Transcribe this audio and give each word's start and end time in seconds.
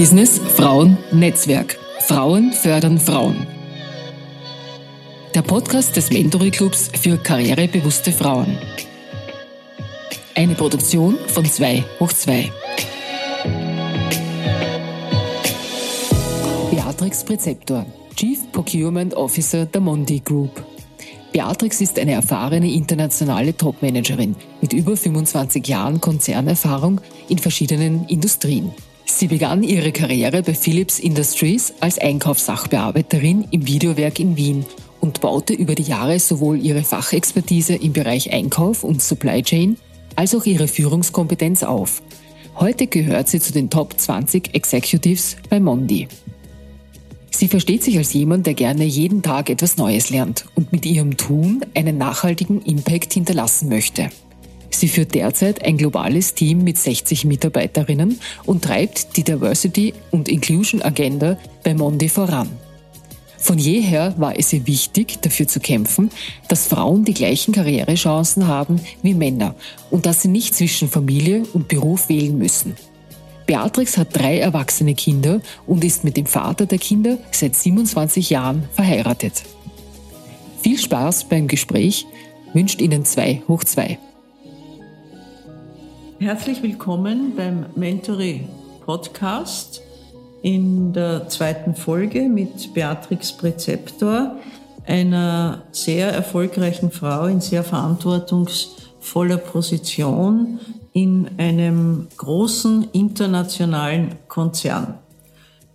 Business 0.00 0.38
Frauen 0.38 0.96
Netzwerk. 1.12 1.78
Frauen 2.08 2.54
fördern 2.54 2.98
Frauen. 2.98 3.46
Der 5.34 5.42
Podcast 5.42 5.94
des 5.94 6.10
Mentory 6.10 6.50
Clubs 6.50 6.90
für 6.98 7.18
karrierebewusste 7.18 8.10
Frauen. 8.10 8.56
Eine 10.34 10.54
Produktion 10.54 11.18
von 11.26 11.44
2 11.44 11.84
hoch 12.00 12.14
2. 12.14 12.50
Beatrix 16.70 17.22
Präzeptor, 17.22 17.84
Chief 18.16 18.38
Procurement 18.52 19.12
Officer 19.12 19.66
der 19.66 19.82
Mondi 19.82 20.20
Group. 20.20 20.64
Beatrix 21.30 21.82
ist 21.82 21.98
eine 21.98 22.12
erfahrene 22.12 22.72
internationale 22.72 23.54
Topmanagerin 23.54 24.34
mit 24.62 24.72
über 24.72 24.96
25 24.96 25.68
Jahren 25.68 26.00
Konzernerfahrung 26.00 27.02
in 27.28 27.36
verschiedenen 27.36 28.06
Industrien. 28.06 28.72
Sie 29.04 29.26
begann 29.26 29.62
ihre 29.62 29.92
Karriere 29.92 30.42
bei 30.42 30.54
Philips 30.54 30.98
Industries 30.98 31.74
als 31.80 31.98
Einkaufssachbearbeiterin 31.98 33.46
im 33.50 33.66
Videowerk 33.66 34.18
in 34.18 34.36
Wien 34.36 34.64
und 35.00 35.20
baute 35.20 35.52
über 35.52 35.74
die 35.74 35.82
Jahre 35.82 36.18
sowohl 36.18 36.58
ihre 36.58 36.82
Fachexpertise 36.82 37.74
im 37.74 37.92
Bereich 37.92 38.32
Einkauf 38.32 38.84
und 38.84 39.02
Supply 39.02 39.42
Chain 39.42 39.76
als 40.16 40.34
auch 40.34 40.46
ihre 40.46 40.68
Führungskompetenz 40.68 41.62
auf. 41.62 42.02
Heute 42.56 42.86
gehört 42.86 43.28
sie 43.28 43.40
zu 43.40 43.52
den 43.52 43.70
Top 43.70 43.98
20 43.98 44.54
Executives 44.54 45.36
bei 45.48 45.60
Mondi. 45.60 46.08
Sie 47.30 47.48
versteht 47.48 47.82
sich 47.82 47.96
als 47.96 48.12
jemand, 48.12 48.46
der 48.46 48.54
gerne 48.54 48.84
jeden 48.84 49.22
Tag 49.22 49.48
etwas 49.48 49.78
Neues 49.78 50.10
lernt 50.10 50.44
und 50.56 50.72
mit 50.72 50.84
ihrem 50.84 51.16
Tun 51.16 51.64
einen 51.74 51.96
nachhaltigen 51.96 52.60
Impact 52.60 53.14
hinterlassen 53.14 53.70
möchte. 53.70 54.10
Sie 54.80 54.88
führt 54.88 55.14
derzeit 55.14 55.62
ein 55.62 55.76
globales 55.76 56.32
Team 56.32 56.64
mit 56.64 56.78
60 56.78 57.26
Mitarbeiterinnen 57.26 58.18
und 58.46 58.64
treibt 58.64 59.14
die 59.18 59.24
Diversity 59.24 59.92
und 60.10 60.26
Inclusion 60.26 60.80
Agenda 60.80 61.36
bei 61.62 61.74
Mondi 61.74 62.08
voran. 62.08 62.48
Von 63.36 63.58
jeher 63.58 64.14
war 64.16 64.38
es 64.38 64.54
ihr 64.54 64.66
wichtig, 64.66 65.20
dafür 65.20 65.46
zu 65.46 65.60
kämpfen, 65.60 66.08
dass 66.48 66.66
Frauen 66.66 67.04
die 67.04 67.12
gleichen 67.12 67.52
Karrierechancen 67.52 68.46
haben 68.46 68.80
wie 69.02 69.12
Männer 69.12 69.54
und 69.90 70.06
dass 70.06 70.22
sie 70.22 70.28
nicht 70.28 70.54
zwischen 70.54 70.88
Familie 70.88 71.42
und 71.52 71.68
Beruf 71.68 72.08
wählen 72.08 72.38
müssen. 72.38 72.74
Beatrix 73.44 73.98
hat 73.98 74.16
drei 74.16 74.38
erwachsene 74.38 74.94
Kinder 74.94 75.42
und 75.66 75.84
ist 75.84 76.04
mit 76.04 76.16
dem 76.16 76.24
Vater 76.24 76.64
der 76.64 76.78
Kinder 76.78 77.18
seit 77.32 77.54
27 77.54 78.30
Jahren 78.30 78.66
verheiratet. 78.72 79.42
Viel 80.62 80.78
Spaß 80.78 81.24
beim 81.24 81.48
Gespräch 81.48 82.06
wünscht 82.54 82.80
Ihnen 82.80 83.04
2 83.04 83.42
hoch 83.46 83.62
2. 83.62 83.98
Herzlich 86.20 86.62
willkommen 86.62 87.34
beim 87.34 87.64
Mentory 87.76 88.46
Podcast 88.84 89.80
in 90.42 90.92
der 90.92 91.30
zweiten 91.30 91.74
Folge 91.74 92.28
mit 92.28 92.74
Beatrix 92.74 93.32
Präzeptor, 93.32 94.36
einer 94.86 95.62
sehr 95.72 96.12
erfolgreichen 96.12 96.90
Frau 96.90 97.24
in 97.24 97.40
sehr 97.40 97.64
verantwortungsvoller 97.64 99.38
Position 99.38 100.60
in 100.92 101.26
einem 101.38 102.08
großen 102.18 102.90
internationalen 102.92 104.16
Konzern. 104.28 104.98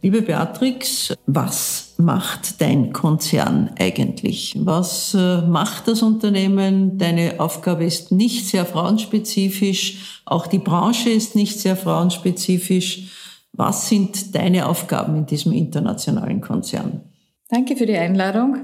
Liebe 0.04 0.22
Beatrix, 0.22 1.12
was 1.26 1.85
macht 2.00 2.62
dein 2.62 2.94
Konzern 2.94 3.72
eigentlich? 3.80 4.56
Was 4.60 5.14
äh, 5.14 5.42
macht 5.42 5.88
das 5.88 6.02
Unternehmen? 6.02 6.98
Deine 6.98 7.40
Aufgabe 7.40 7.86
ist 7.86 8.12
nicht 8.12 8.48
sehr 8.48 8.66
frauenspezifisch, 8.66 10.22
auch 10.26 10.48
die 10.48 10.60
Branche 10.60 11.10
ist 11.10 11.36
nicht 11.36 11.60
sehr 11.60 11.76
frauenspezifisch. 11.76 13.12
Was 13.54 13.88
sind 13.88 14.36
deine 14.36 14.68
Aufgaben 14.68 15.16
in 15.16 15.26
diesem 15.26 15.54
internationalen 15.54 16.42
Konzern? 16.42 17.02
Danke 17.50 17.76
für 17.78 17.86
die 17.86 17.96
Einladung. 17.96 18.58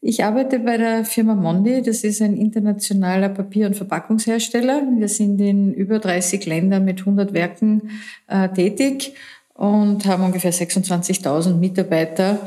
Ich 0.00 0.22
arbeite 0.22 0.60
bei 0.60 0.76
der 0.76 1.04
Firma 1.04 1.34
Mondi. 1.34 1.82
Das 1.82 2.04
ist 2.04 2.22
ein 2.22 2.36
internationaler 2.36 3.30
Papier- 3.30 3.66
und 3.66 3.74
Verpackungshersteller. 3.74 4.82
Wir 4.96 5.08
sind 5.08 5.40
in 5.40 5.74
über 5.74 5.98
30 5.98 6.46
Ländern 6.46 6.84
mit 6.84 7.00
100 7.00 7.32
Werken 7.32 7.90
äh, 8.28 8.48
tätig 8.48 9.14
und 9.58 10.06
haben 10.06 10.22
ungefähr 10.22 10.52
26.000 10.52 11.54
Mitarbeiter 11.54 12.38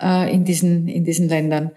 äh, 0.00 0.32
in, 0.32 0.44
diesen, 0.44 0.88
in 0.88 1.04
diesen 1.04 1.28
Ländern. 1.28 1.72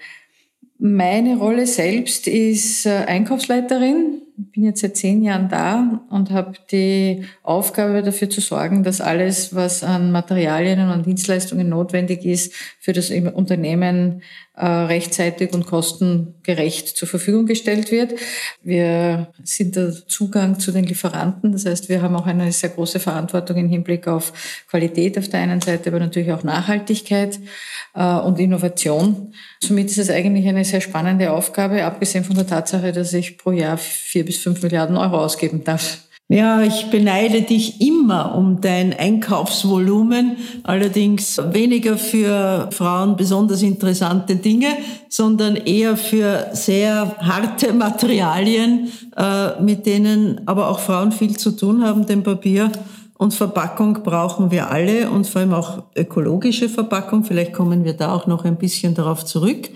Meine 0.77 1.37
Rolle 1.37 1.67
selbst 1.67 2.27
ist 2.27 2.85
äh, 2.85 3.03
Einkaufsleiterin. 3.05 4.21
Bin 4.41 4.63
jetzt 4.63 4.79
seit 4.79 4.95
zehn 4.95 5.21
Jahren 5.21 5.49
da 5.49 6.01
und 6.09 6.31
habe 6.31 6.53
die 6.71 7.25
Aufgabe 7.43 8.01
dafür 8.01 8.29
zu 8.29 8.39
sorgen, 8.39 8.83
dass 8.83 9.01
alles, 9.01 9.53
was 9.53 9.83
an 9.83 10.13
Materialien 10.13 10.89
und 10.89 11.05
Dienstleistungen 11.05 11.67
notwendig 11.67 12.23
ist, 12.23 12.53
für 12.79 12.93
das 12.93 13.09
Unternehmen 13.09 14.21
äh, 14.59 14.65
rechtzeitig 14.65 15.53
und 15.53 15.65
kostengerecht 15.65 16.89
zur 16.89 17.07
Verfügung 17.07 17.45
gestellt 17.45 17.91
wird. 17.91 18.15
Wir 18.61 19.31
sind 19.43 19.77
der 19.77 19.91
Zugang 19.91 20.59
zu 20.59 20.73
den 20.73 20.83
Lieferanten. 20.83 21.53
Das 21.53 21.65
heißt, 21.65 21.87
wir 21.87 22.01
haben 22.01 22.15
auch 22.15 22.25
eine 22.25 22.51
sehr 22.51 22.69
große 22.69 22.99
Verantwortung 22.99 23.55
im 23.55 23.69
Hinblick 23.69 24.07
auf 24.07 24.33
Qualität 24.69 25.17
auf 25.17 25.29
der 25.29 25.39
einen 25.39 25.61
Seite, 25.61 25.89
aber 25.89 25.99
natürlich 25.99 26.33
auch 26.33 26.43
Nachhaltigkeit 26.43 27.39
äh, 27.95 28.03
und 28.03 28.37
Innovation. 28.37 29.33
Somit 29.61 29.91
ist 29.91 29.97
es 29.97 30.09
eigentlich 30.09 30.45
eine 30.45 30.65
sehr 30.65 30.81
spannende 30.81 31.31
Aufgabe, 31.31 31.85
abgesehen 31.85 32.25
von 32.25 32.35
der 32.35 32.47
Tatsache, 32.47 32.91
dass 32.91 33.13
ich 33.13 33.37
pro 33.37 33.51
Jahr 33.51 33.77
vier 33.77 34.25
bis 34.29 34.37
fünf 34.37 34.61
Milliarden 34.61 34.95
Euro 34.95 35.17
ausgeben 35.17 35.63
darf. 35.63 35.97
Ja, 36.27 36.61
ich 36.61 36.91
beneide 36.91 37.41
dich 37.41 37.81
immer 37.81 38.35
um 38.35 38.61
dein 38.61 38.93
Einkaufsvolumen, 38.93 40.37
allerdings 40.61 41.41
weniger 41.51 41.97
für 41.97 42.69
Frauen 42.71 43.15
besonders 43.15 43.63
interessante 43.63 44.35
Dinge, 44.35 44.67
sondern 45.09 45.55
eher 45.55 45.97
für 45.97 46.51
sehr 46.53 47.15
harte 47.17 47.73
Materialien, 47.73 48.91
äh, 49.17 49.59
mit 49.63 49.87
denen 49.87 50.41
aber 50.45 50.69
auch 50.69 50.79
Frauen 50.79 51.11
viel 51.11 51.35
zu 51.35 51.49
tun 51.49 51.83
haben, 51.83 52.05
denn 52.05 52.21
Papier 52.21 52.71
und 53.17 53.33
Verpackung 53.33 54.03
brauchen 54.03 54.51
wir 54.51 54.69
alle 54.69 55.09
und 55.09 55.25
vor 55.25 55.41
allem 55.41 55.55
auch 55.55 55.85
ökologische 55.95 56.69
Verpackung. 56.69 57.23
Vielleicht 57.23 57.53
kommen 57.53 57.83
wir 57.83 57.93
da 57.93 58.13
auch 58.13 58.27
noch 58.27 58.45
ein 58.45 58.57
bisschen 58.57 58.93
darauf 58.93 59.25
zurück. 59.25 59.69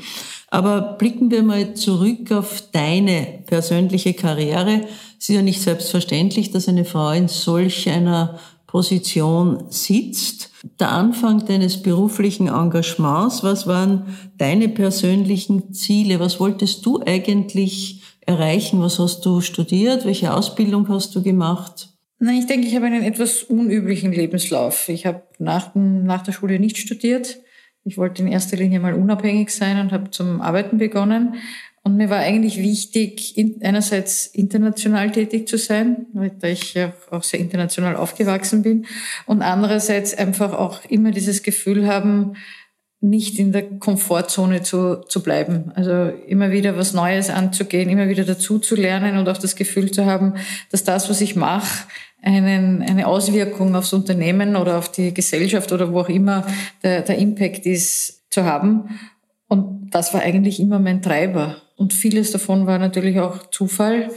Aber 0.53 0.81
blicken 0.99 1.31
wir 1.31 1.41
mal 1.41 1.73
zurück 1.73 2.31
auf 2.31 2.61
deine 2.71 3.39
persönliche 3.47 4.13
Karriere. 4.13 4.81
Es 5.19 5.27
ist 5.27 5.35
ja 5.35 5.41
nicht 5.41 5.59
selbstverständlich, 5.59 6.51
dass 6.51 6.69
eine 6.69 6.85
Frau 6.85 7.09
in 7.09 7.27
solch 7.27 7.89
einer 7.89 8.37
Position 8.67 9.63
sitzt. 9.69 10.51
Der 10.79 10.91
Anfang 10.91 11.43
deines 11.47 11.81
beruflichen 11.81 12.49
Engagements, 12.49 13.41
was 13.41 13.65
waren 13.65 14.15
deine 14.37 14.69
persönlichen 14.69 15.73
Ziele? 15.73 16.19
Was 16.19 16.39
wolltest 16.39 16.85
du 16.85 17.01
eigentlich 17.03 18.03
erreichen? 18.21 18.79
Was 18.79 18.99
hast 18.99 19.25
du 19.25 19.41
studiert? 19.41 20.05
Welche 20.05 20.35
Ausbildung 20.35 20.87
hast 20.87 21.15
du 21.15 21.23
gemacht? 21.23 21.89
Nein, 22.19 22.37
ich 22.37 22.45
denke, 22.45 22.67
ich 22.67 22.75
habe 22.75 22.85
einen 22.85 23.01
etwas 23.01 23.41
unüblichen 23.41 24.11
Lebenslauf. 24.13 24.87
Ich 24.87 25.07
habe 25.07 25.23
nach, 25.39 25.73
nach 25.73 26.21
der 26.21 26.31
Schule 26.31 26.59
nicht 26.59 26.77
studiert 26.77 27.39
ich 27.85 27.97
wollte 27.97 28.21
in 28.21 28.27
erster 28.27 28.57
Linie 28.57 28.79
mal 28.79 28.93
unabhängig 28.93 29.49
sein 29.51 29.79
und 29.79 29.91
habe 29.91 30.11
zum 30.11 30.41
Arbeiten 30.41 30.77
begonnen. 30.77 31.35
Und 31.85 31.97
mir 31.97 32.09
war 32.09 32.19
eigentlich 32.19 32.59
wichtig, 32.59 33.35
einerseits 33.61 34.25
international 34.27 35.11
tätig 35.11 35.49
zu 35.49 35.57
sein, 35.57 36.05
da 36.39 36.47
ich 36.47 36.73
ja 36.75 36.93
auch 37.11 37.23
sehr 37.23 37.41
international 37.41 37.97
aufgewachsen 37.97 38.63
bin, 38.63 38.85
und 39.25 39.41
andererseits 39.41 40.17
einfach 40.17 40.53
auch 40.53 40.85
immer 40.85 41.11
dieses 41.11 41.43
Gefühl 41.43 41.87
haben, 41.87 42.35
nicht 43.01 43.37
in 43.37 43.51
der 43.51 43.63
Komfortzone 43.79 44.63
zu, 44.63 45.03
zu 45.09 45.21
bleiben. 45.21 45.73
Also 45.75 46.13
immer 46.25 46.51
wieder 46.51 46.77
was 46.77 46.93
Neues 46.93 47.29
anzugehen, 47.29 47.89
immer 47.89 48.07
wieder 48.07 48.23
dazu 48.23 48.59
zu 48.59 48.77
lernen 48.77 49.17
und 49.17 49.27
auch 49.27 49.37
das 49.37 49.57
Gefühl 49.57 49.91
zu 49.91 50.05
haben, 50.05 50.35
dass 50.71 50.85
das, 50.85 51.09
was 51.09 51.19
ich 51.19 51.35
mache, 51.35 51.85
einen, 52.23 52.81
eine 52.81 53.07
Auswirkung 53.07 53.75
aufs 53.75 53.93
Unternehmen 53.93 54.55
oder 54.55 54.77
auf 54.77 54.91
die 54.91 55.13
Gesellschaft 55.13 55.71
oder 55.71 55.91
wo 55.91 55.99
auch 55.99 56.09
immer 56.09 56.47
der, 56.81 57.01
der 57.01 57.17
Impact 57.17 57.65
ist, 57.65 58.23
zu 58.31 58.45
haben. 58.45 58.99
Und 59.47 59.91
das 59.91 60.13
war 60.13 60.21
eigentlich 60.21 60.59
immer 60.59 60.79
mein 60.79 61.01
Treiber. 61.01 61.57
Und 61.75 61.93
vieles 61.93 62.31
davon 62.31 62.65
war 62.65 62.79
natürlich 62.79 63.19
auch 63.19 63.49
Zufall. 63.51 64.09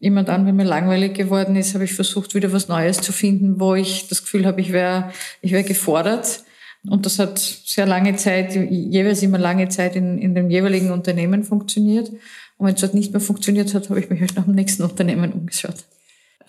Immer 0.00 0.24
dann, 0.24 0.46
wenn 0.46 0.56
mir 0.56 0.64
langweilig 0.64 1.14
geworden 1.14 1.54
ist, 1.54 1.74
habe 1.74 1.84
ich 1.84 1.92
versucht, 1.92 2.34
wieder 2.34 2.52
was 2.52 2.68
Neues 2.68 3.00
zu 3.00 3.12
finden, 3.12 3.60
wo 3.60 3.74
ich 3.74 4.08
das 4.08 4.22
Gefühl 4.22 4.46
habe, 4.46 4.60
ich 4.60 4.72
wäre 4.72 5.12
ich 5.42 5.52
wär 5.52 5.62
gefordert. 5.62 6.42
Und 6.88 7.04
das 7.04 7.18
hat 7.18 7.38
sehr 7.38 7.84
lange 7.84 8.16
Zeit, 8.16 8.54
jeweils 8.54 9.22
immer 9.22 9.38
lange 9.38 9.68
Zeit 9.68 9.96
in, 9.96 10.16
in 10.18 10.34
dem 10.34 10.50
jeweiligen 10.50 10.90
Unternehmen 10.90 11.44
funktioniert. 11.44 12.08
Und 12.56 12.66
wenn 12.66 12.74
es 12.74 12.80
dort 12.80 12.94
nicht 12.94 13.12
mehr 13.12 13.20
funktioniert 13.20 13.74
hat, 13.74 13.90
habe 13.90 14.00
ich 14.00 14.08
mich 14.08 14.20
halt 14.20 14.36
nach 14.36 14.44
dem 14.44 14.54
nächsten 14.54 14.82
Unternehmen 14.82 15.32
umgeschaut. 15.32 15.84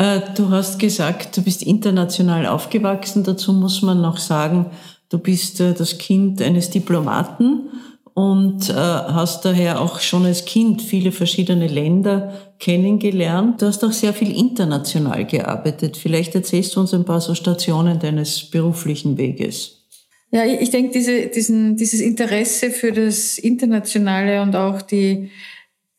Äh, 0.02 0.22
du 0.36 0.50
hast 0.50 0.80
gesagt, 0.80 1.38
du 1.38 1.44
bist 1.44 1.62
international 1.62 2.48
aufgewachsen. 2.48 3.24
Dazu 3.24 3.54
muss 3.54 3.84
man 3.84 4.02
noch 4.02 4.18
sagen, 4.18 4.66
du 5.10 5.20
bist 5.20 5.62
äh, 5.62 5.74
das 5.74 6.00
Kind 6.00 6.42
eines 6.42 6.72
Diplomaten 6.72 7.70
und 8.16 8.68
äh, 8.72 8.74
hast 8.74 9.46
daher 9.46 9.80
auch 9.80 10.00
schon 10.00 10.26
als 10.26 10.46
Kind 10.46 10.82
viele 10.82 11.12
verschiedene 11.12 11.68
Länder 11.68 12.34
kennengelernt. 12.58 13.62
Du 13.62 13.68
hast 13.68 13.84
auch 13.84 13.92
sehr 13.92 14.14
viel 14.14 14.36
international 14.36 15.26
gearbeitet. 15.26 15.98
Vielleicht 15.98 16.34
erzählst 16.34 16.76
du 16.76 16.80
uns 16.80 16.96
ein 16.96 17.06
paar 17.06 17.22
so 17.22 17.36
Stationen 17.36 18.00
deines 18.00 18.50
beruflichen 18.50 19.20
Weges. 19.20 19.86
Ja, 20.32 20.46
ich 20.46 20.72
denke, 20.72 20.94
diese, 20.94 21.28
diesen, 21.28 21.78
dieses 21.78 22.02
Interesse 22.02 22.72
für 22.72 22.92
das 22.92 23.38
Internationale 23.38 24.42
und 24.42 24.56
auch 24.56 24.82
die, 24.82 25.30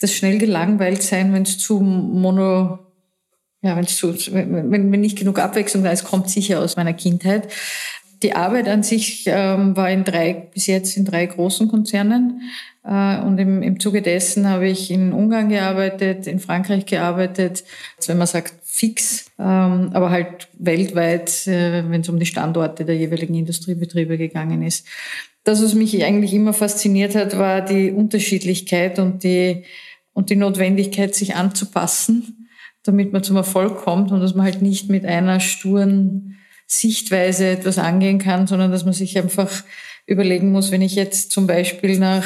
das 0.00 0.12
schnell 0.12 0.38
gelangweilt 0.38 1.04
sein, 1.04 1.32
wenn 1.32 1.42
es 1.42 1.58
zu 1.58 1.78
mono, 1.78 2.80
ja, 3.62 3.76
wenn 3.76 3.84
es 3.84 3.96
zu, 3.96 4.12
wenn, 4.32 4.70
wenn 4.70 5.00
nicht 5.00 5.18
genug 5.18 5.38
Abwechslung 5.38 5.84
da 5.84 5.90
ist, 5.90 6.04
kommt 6.04 6.28
sicher 6.28 6.60
aus 6.60 6.76
meiner 6.76 6.92
Kindheit. 6.92 7.48
Die 8.22 8.34
Arbeit 8.34 8.68
an 8.68 8.82
sich 8.82 9.24
ähm, 9.26 9.76
war 9.76 9.90
in 9.90 10.04
drei, 10.04 10.48
bis 10.52 10.66
jetzt 10.66 10.96
in 10.96 11.04
drei 11.04 11.26
großen 11.26 11.68
Konzernen. 11.68 12.42
Äh, 12.84 13.20
und 13.20 13.38
im, 13.38 13.62
im 13.62 13.80
Zuge 13.80 14.02
dessen 14.02 14.48
habe 14.48 14.68
ich 14.68 14.90
in 14.90 15.12
Ungarn 15.12 15.48
gearbeitet, 15.48 16.26
in 16.26 16.40
Frankreich 16.40 16.86
gearbeitet, 16.86 17.64
also 17.96 18.08
wenn 18.08 18.18
man 18.18 18.26
sagt 18.26 18.54
fix, 18.64 19.26
ähm, 19.38 19.90
aber 19.92 20.10
halt 20.10 20.48
weltweit, 20.58 21.46
äh, 21.46 21.88
wenn 21.88 22.00
es 22.00 22.08
um 22.08 22.18
die 22.18 22.26
Standorte 22.26 22.84
der 22.84 22.96
jeweiligen 22.96 23.34
Industriebetriebe 23.34 24.18
gegangen 24.18 24.62
ist. 24.62 24.86
Das, 25.44 25.62
was 25.62 25.74
mich 25.74 26.04
eigentlich 26.04 26.34
immer 26.34 26.52
fasziniert 26.52 27.14
hat, 27.14 27.36
war 27.38 27.60
die 27.60 27.90
Unterschiedlichkeit 27.90 28.98
und 28.98 29.24
die, 29.24 29.64
und 30.12 30.30
die 30.30 30.36
Notwendigkeit, 30.36 31.14
sich 31.14 31.34
anzupassen, 31.34 32.41
damit 32.84 33.12
man 33.12 33.22
zum 33.22 33.36
Erfolg 33.36 33.78
kommt 33.78 34.10
und 34.12 34.20
dass 34.20 34.34
man 34.34 34.44
halt 34.44 34.62
nicht 34.62 34.88
mit 34.88 35.04
einer 35.04 35.40
sturen 35.40 36.36
Sichtweise 36.66 37.48
etwas 37.48 37.78
angehen 37.78 38.18
kann, 38.18 38.46
sondern 38.46 38.72
dass 38.72 38.84
man 38.84 38.94
sich 38.94 39.18
einfach 39.18 39.50
überlegen 40.06 40.50
muss, 40.50 40.70
wenn 40.70 40.82
ich 40.82 40.94
jetzt 40.94 41.30
zum 41.30 41.46
Beispiel 41.46 41.98
nach 41.98 42.24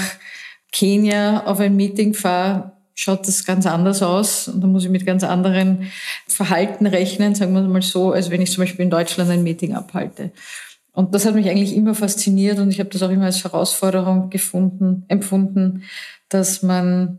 Kenia 0.72 1.46
auf 1.46 1.60
ein 1.60 1.76
Meeting 1.76 2.14
fahre, 2.14 2.72
schaut 2.94 3.28
das 3.28 3.44
ganz 3.44 3.66
anders 3.66 4.02
aus 4.02 4.48
und 4.48 4.62
da 4.62 4.66
muss 4.66 4.84
ich 4.84 4.90
mit 4.90 5.04
ganz 5.04 5.22
anderen 5.22 5.90
Verhalten 6.26 6.86
rechnen, 6.86 7.34
sagen 7.34 7.52
wir 7.52 7.62
mal 7.62 7.82
so, 7.82 8.12
als 8.12 8.30
wenn 8.30 8.40
ich 8.40 8.50
zum 8.50 8.62
Beispiel 8.62 8.84
in 8.84 8.90
Deutschland 8.90 9.30
ein 9.30 9.42
Meeting 9.42 9.74
abhalte. 9.74 10.32
Und 10.92 11.14
das 11.14 11.26
hat 11.26 11.34
mich 11.34 11.50
eigentlich 11.50 11.76
immer 11.76 11.94
fasziniert 11.94 12.58
und 12.58 12.70
ich 12.70 12.80
habe 12.80 12.88
das 12.88 13.02
auch 13.02 13.10
immer 13.10 13.26
als 13.26 13.44
Herausforderung 13.44 14.30
gefunden, 14.30 15.04
empfunden, 15.08 15.82
dass 16.30 16.62
man, 16.62 17.18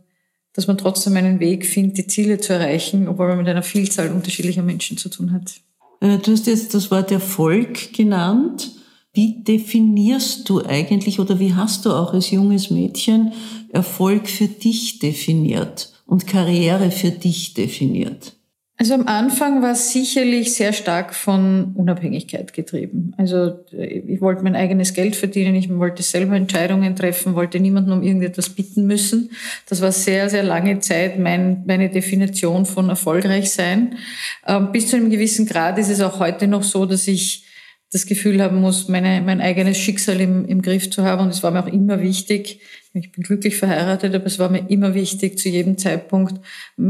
dass 0.57 0.65
man 0.65 0.79
trotzdem 0.79 1.15
einen 1.15 1.39
Weg 1.39 1.67
findet, 1.67 1.97
die 1.99 2.07
Ziele 2.07 2.39
zu 2.39 2.51
erreichen, 2.51 3.07
obwohl 3.07 3.27
man 3.27 3.37
mit 3.37 3.47
einer 3.47 3.61
Vielzahl 3.61 4.11
unterschiedlicher 4.11 4.63
Menschen 4.63 4.97
zu 4.97 5.07
tun 5.07 5.31
hat. 5.31 5.61
Äh, 6.01 6.17
du 6.17 6.31
hast 6.31 6.47
jetzt 6.47 6.73
das 6.73 6.89
Wort 6.89 7.11
Erfolg 7.11 7.93
genannt. 7.93 8.71
Wie 9.13 9.43
definierst 9.43 10.49
du 10.49 10.65
eigentlich 10.65 11.19
oder 11.19 11.39
wie 11.39 11.53
hast 11.53 11.85
du 11.85 11.91
auch 11.91 12.11
als 12.11 12.31
junges 12.31 12.71
Mädchen 12.71 13.33
Erfolg 13.69 14.27
für 14.27 14.47
dich 14.47 14.97
definiert 14.97 15.93
und 16.07 16.25
Karriere 16.25 16.89
für 16.89 17.11
dich 17.11 17.53
definiert? 17.53 18.36
Also 18.79 18.93
am 18.93 19.07
Anfang 19.07 19.63
war 19.63 19.71
es 19.71 19.91
sicherlich 19.91 20.53
sehr 20.53 20.71
stark 20.71 21.15
von 21.15 21.73
Unabhängigkeit 21.73 22.53
getrieben. 22.53 23.11
Also 23.17 23.59
ich 23.71 24.21
wollte 24.21 24.43
mein 24.43 24.55
eigenes 24.55 24.93
Geld 24.93 25.15
verdienen, 25.15 25.55
ich 25.55 25.67
wollte 25.75 26.03
selber 26.03 26.35
Entscheidungen 26.35 26.95
treffen, 26.95 27.33
wollte 27.33 27.59
niemanden 27.59 27.91
um 27.91 28.03
irgendetwas 28.03 28.49
bitten 28.49 28.85
müssen. 28.85 29.31
Das 29.67 29.81
war 29.81 29.91
sehr, 29.91 30.29
sehr 30.29 30.43
lange 30.43 30.77
Zeit 30.79 31.17
mein, 31.17 31.63
meine 31.65 31.89
Definition 31.89 32.67
von 32.67 32.89
erfolgreich 32.89 33.51
sein. 33.51 33.97
Ähm, 34.45 34.71
bis 34.71 34.89
zu 34.89 34.97
einem 34.97 35.09
gewissen 35.09 35.47
Grad 35.47 35.79
ist 35.79 35.89
es 35.89 35.99
auch 35.99 36.19
heute 36.19 36.47
noch 36.47 36.61
so, 36.61 36.85
dass 36.85 37.07
ich 37.07 37.46
das 37.91 38.05
Gefühl 38.05 38.41
haben 38.41 38.59
muss, 38.59 38.89
meine, 38.89 39.21
mein 39.21 39.39
eigenes 39.39 39.77
Schicksal 39.77 40.19
im, 40.19 40.45
im 40.45 40.61
Griff 40.61 40.89
zu 40.89 41.03
haben. 41.03 41.23
Und 41.23 41.29
es 41.29 41.41
war 41.41 41.51
mir 41.51 41.63
auch 41.63 41.71
immer 41.71 42.01
wichtig, 42.01 42.59
ich 42.93 43.11
bin 43.11 43.23
glücklich 43.23 43.57
verheiratet, 43.57 44.13
aber 44.15 44.25
es 44.25 44.39
war 44.39 44.49
mir 44.49 44.69
immer 44.69 44.93
wichtig, 44.93 45.37
zu 45.37 45.49
jedem 45.49 45.77
Zeitpunkt 45.77 46.41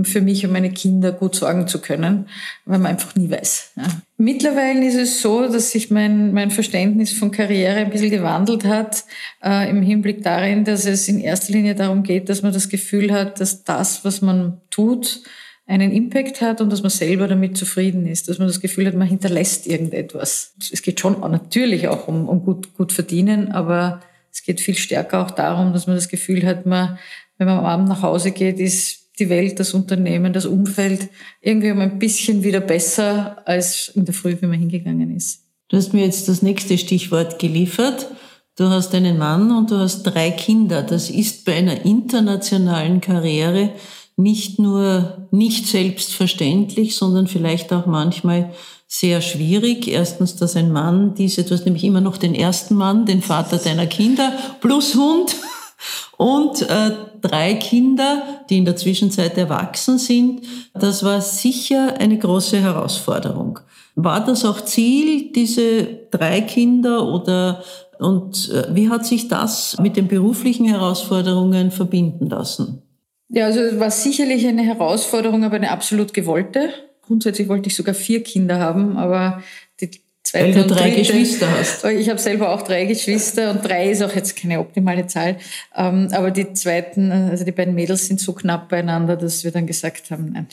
für 0.04 0.22
mich 0.22 0.46
und 0.46 0.54
meine 0.54 0.72
Kinder 0.72 1.12
gut 1.12 1.36
sorgen 1.36 1.68
zu 1.68 1.82
können, 1.82 2.30
weil 2.66 2.80
man 2.80 2.92
einfach 2.92 3.16
nie 3.16 3.30
weiß. 3.30 3.74
Ja. 3.76 3.84
Mittlerweile 4.18 4.88
ist 4.88 4.96
es 4.96 5.22
so, 5.22 5.48
dass 5.48 5.72
sich 5.72 5.92
mein, 5.92 6.34
mein 6.34 6.50
Verständnis 6.50 7.12
von 7.12 7.32
Karriere 7.32 7.78
ein 7.78 7.90
bisschen 7.90 8.10
gewandelt 8.10 8.66
hat, 8.66 9.04
äh, 9.44 9.70
im 9.70 9.82
Hinblick 9.82 10.24
darin, 10.24 10.64
dass 10.64 10.86
es 10.86 11.08
in 11.08 11.20
erster 11.20 11.54
Linie 11.54 11.76
darum 11.76 12.04
geht, 12.04 12.30
dass 12.30 12.42
man 12.42 12.54
das 12.54 12.70
Gefühl 12.70 13.12
hat, 13.12 13.40
dass 13.40 13.64
das, 13.64 14.04
was 14.06 14.22
man 14.22 14.62
tut, 14.72 15.22
einen 15.68 15.92
Impact 15.92 16.42
hat 16.42 16.62
und 16.62 16.72
dass 16.72 16.82
man 16.82 16.90
selber 16.90 17.28
damit 17.28 17.58
zufrieden 17.58 18.08
ist, 18.08 18.30
dass 18.30 18.40
man 18.40 18.48
das 18.48 18.62
Gefühl 18.62 18.88
hat, 18.88 18.96
man 18.96 19.08
hinterlässt 19.08 19.68
irgendetwas. 19.68 20.54
Es 20.72 20.82
geht 20.82 21.00
schon 21.00 21.20
natürlich 21.20 21.90
auch 21.90 22.08
um, 22.08 22.28
um 22.30 22.44
gut, 22.44 22.74
gut 22.76 22.94
verdienen, 22.94 23.52
aber 23.52 24.00
es 24.32 24.44
geht 24.44 24.62
viel 24.62 24.76
stärker 24.76 25.26
auch 25.26 25.32
darum, 25.32 25.74
dass 25.74 25.86
man 25.86 25.98
das 25.98 26.08
Gefühl 26.08 26.46
hat, 26.46 26.66
man, 26.66 26.98
wenn 27.38 27.48
man 27.48 27.60
am 27.60 27.66
Abend 27.66 27.90
nach 27.90 28.02
Hause 28.02 28.32
geht, 28.32 28.60
ist 28.60 29.10
die 29.20 29.30
Welt, 29.30 29.60
das 29.60 29.74
Unternehmen, 29.74 30.32
das 30.32 30.46
Umfeld 30.46 31.10
irgendwie 31.42 31.72
um 31.72 31.80
ein 31.80 32.00
bisschen 32.00 32.44
wieder 32.44 32.62
besser 32.62 33.42
als 33.46 33.90
in 33.90 34.06
der 34.06 34.14
Früh, 34.14 34.38
wie 34.40 34.46
man 34.46 34.60
hingegangen 34.60 35.16
ist. 35.16 35.42
Du 35.68 35.76
hast 35.76 35.94
mir 35.94 36.06
jetzt 36.06 36.30
das 36.30 36.42
nächste 36.42 36.78
Stichwort 36.78 37.40
geliefert. 37.40 38.10
Du 38.56 38.70
hast 38.70 38.96
einen 38.96 39.18
Mann 39.18 39.52
und 39.52 39.70
du 39.70 39.76
hast 39.76 40.04
drei 40.04 40.32
Kinder. 40.32 40.82
Das 40.82 41.10
ist 41.10 41.46
bei 41.46 41.56
einer 41.56 41.84
internationalen 41.84 43.02
Karriere 43.02 43.74
nicht 44.18 44.58
nur 44.58 45.28
nicht 45.32 45.68
selbstverständlich, 45.68 46.96
sondern 46.96 47.28
vielleicht 47.28 47.72
auch 47.72 47.86
manchmal 47.86 48.52
sehr 48.88 49.22
schwierig. 49.22 49.88
Erstens, 49.88 50.36
dass 50.36 50.56
ein 50.56 50.72
Mann 50.72 51.14
diese, 51.14 51.44
du 51.44 51.54
hast 51.54 51.66
nämlich 51.66 51.84
immer 51.84 52.02
noch 52.02 52.18
den 52.18 52.34
ersten 52.34 52.76
Mann, 52.76 53.06
den 53.06 53.22
Vater 53.22 53.58
deiner 53.58 53.86
Kinder, 53.86 54.34
plus 54.60 54.96
Hund 54.96 55.36
und 56.18 56.64
äh, 56.64 56.92
drei 57.22 57.54
Kinder, 57.54 58.24
die 58.50 58.58
in 58.58 58.66
der 58.66 58.76
Zwischenzeit 58.76 59.38
erwachsen 59.38 60.00
sind. 60.00 60.42
Das 60.74 61.04
war 61.04 61.22
sicher 61.22 61.96
eine 62.00 62.18
große 62.18 62.60
Herausforderung. 62.60 63.60
War 63.96 64.26
das 64.26 64.46
auch 64.46 64.62
Ziel, 64.62 65.32
diese 65.32 65.84
drei 66.10 66.42
Kinder 66.42 67.08
oder 67.08 67.64
und 68.00 68.50
äh, 68.50 68.76
wie 68.76 68.90
hat 68.90 69.06
sich 69.06 69.28
das 69.28 69.76
mit 69.80 69.98
den 69.98 70.08
beruflichen 70.08 70.66
Herausforderungen 70.66 71.72
verbinden 71.72 72.30
lassen? 72.30 72.84
Ja, 73.30 73.46
also 73.46 73.60
es 73.60 73.80
war 73.80 73.92
sicherlich 73.92 74.48
eine 74.48 74.64
Herausforderung, 74.64 75.44
aber 75.44 75.58
eine 75.58 75.72
absolut 75.72 76.14
gewollte. 76.14 76.70
Grundsätzlich 77.06 77.48
wollte 77.48 77.68
ich 77.68 77.76
sogar 77.76 77.94
vier 77.94 78.24
Kinder 78.24 78.60
haben, 78.60 78.98
aber 78.98 79.44
die 79.82 79.92
zweite 80.24 80.56
Weil 80.56 80.64
du 80.64 80.68
drei 80.68 80.90
dritte, 80.90 80.98
Geschwister 80.98 81.48
hast. 81.52 81.86
Ich 81.86 82.10
habe 82.10 82.20
selber 82.20 82.54
auch 82.54 82.62
drei 82.62 82.86
Geschwister 82.86 83.52
und 83.52 83.64
drei 83.64 83.92
ist 83.92 84.02
auch 84.02 84.14
jetzt 84.14 84.36
keine 84.36 84.60
optimale 84.60 85.08
Zahl. 85.08 85.38
Ähm, 85.76 86.10
aber 86.12 86.32
die 86.32 86.54
zweiten, 86.54 87.12
also 87.12 87.44
die 87.44 87.52
beiden 87.52 87.76
Mädels 87.76 88.08
sind 88.08 88.20
so 88.20 88.34
knapp 88.34 88.70
beieinander, 88.70 89.18
dass 89.18 89.44
wir 89.44 89.52
dann 89.52 89.68
gesagt 89.68 90.12
haben, 90.12 90.32
nein, 90.34 90.48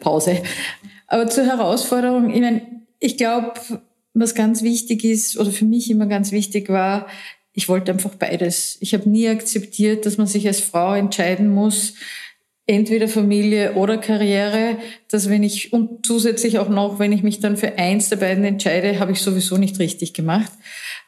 Pause. 0.00 0.42
Aber 1.06 1.28
zur 1.28 1.44
Herausforderung, 1.44 2.32
ich 2.32 2.40
meine, 2.40 2.62
ich 3.00 3.16
glaube, 3.16 3.52
was 4.14 4.34
ganz 4.34 4.62
wichtig 4.62 5.04
ist 5.04 5.38
oder 5.38 5.50
für 5.50 5.64
mich 5.64 5.90
immer 5.90 6.06
ganz 6.06 6.32
wichtig 6.32 6.68
war, 6.68 7.06
ich 7.52 7.68
wollte 7.68 7.92
einfach 7.92 8.14
beides. 8.14 8.78
Ich 8.80 8.94
habe 8.94 9.08
nie 9.08 9.28
akzeptiert, 9.28 10.06
dass 10.06 10.18
man 10.18 10.26
sich 10.26 10.46
als 10.46 10.60
Frau 10.60 10.94
entscheiden 10.94 11.50
muss, 11.50 11.94
entweder 12.66 13.08
Familie 13.08 13.74
oder 13.74 13.98
Karriere, 13.98 14.76
dass 15.10 15.28
wenn 15.28 15.42
ich, 15.42 15.72
und 15.72 16.06
zusätzlich 16.06 16.58
auch 16.58 16.68
noch, 16.68 16.98
wenn 16.98 17.12
ich 17.12 17.22
mich 17.22 17.40
dann 17.40 17.56
für 17.56 17.76
eins 17.76 18.08
der 18.08 18.16
beiden 18.16 18.44
entscheide, 18.44 19.00
habe 19.00 19.12
ich 19.12 19.20
sowieso 19.20 19.58
nicht 19.58 19.78
richtig 19.80 20.14
gemacht. 20.14 20.52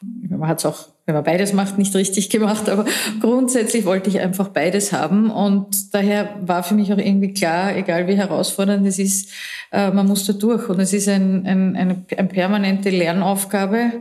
Man 0.01 0.47
hat 0.47 0.59
es 0.59 0.65
auch, 0.65 0.89
wenn 1.05 1.15
man 1.15 1.23
beides 1.23 1.53
macht, 1.53 1.77
nicht 1.77 1.95
richtig 1.95 2.29
gemacht, 2.29 2.67
aber 2.67 2.85
grundsätzlich 3.21 3.85
wollte 3.85 4.09
ich 4.09 4.19
einfach 4.19 4.49
beides 4.49 4.91
haben 4.91 5.31
und 5.31 5.93
daher 5.93 6.37
war 6.41 6.63
für 6.63 6.75
mich 6.75 6.91
auch 6.91 6.97
irgendwie 6.97 7.33
klar, 7.33 7.75
egal 7.75 8.07
wie 8.07 8.17
herausfordernd 8.17 8.85
es 8.85 8.99
ist, 8.99 9.31
äh, 9.71 9.91
man 9.91 10.07
muss 10.07 10.25
da 10.25 10.33
durch 10.33 10.67
und 10.67 10.79
es 10.79 10.91
ist 10.91 11.07
ein, 11.07 11.45
ein, 11.45 11.75
eine, 11.75 12.05
eine 12.17 12.27
permanente 12.27 12.89
Lernaufgabe, 12.89 13.93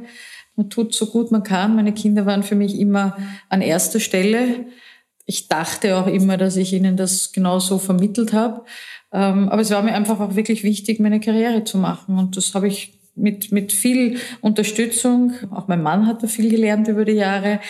man 0.57 0.71
tut 0.71 0.95
so 0.95 1.07
gut 1.07 1.33
man 1.33 1.43
kann. 1.43 1.77
Meine 1.77 1.93
Kinder 1.93 2.27
waren 2.27 2.43
für 2.43 2.55
mich 2.55 2.79
immer 2.79 3.17
an 3.49 3.61
erster 3.61 4.01
Stelle. 4.01 4.67
Ich 5.27 5.49
dachte 5.49 5.97
auch 5.97 6.07
immer, 6.07 6.37
dass 6.37 6.57
ich 6.57 6.73
ihnen 6.73 6.97
das 6.97 7.33
genau 7.33 7.59
so 7.59 7.79
vermittelt 7.79 8.33
habe. 8.33 8.65
Ähm, 9.13 9.49
aber 9.49 9.63
es 9.63 9.71
war 9.71 9.83
mir 9.83 9.95
einfach 9.95 10.21
auch 10.21 10.37
wirklich 10.37 10.65
wichtig, 10.65 11.01
meine 11.01 11.21
Karriere 11.21 11.65
zu 11.65 11.79
machen. 11.79 12.19
Und 12.19 12.37
das 12.37 12.55
habe 12.55 12.69
ich 12.69 12.99
mit, 13.15 13.53
mit 13.53 13.73
viel 13.73 14.19
Unterstützung. 14.41 15.33
Auch 15.51 15.69
mein 15.69 15.83
Mann 15.83 16.07
hat 16.07 16.23
da 16.23 16.27
viel 16.27 16.51
gelernt 16.51 16.89
über 16.89 17.05
die 17.05 17.13
Jahre. 17.13 17.61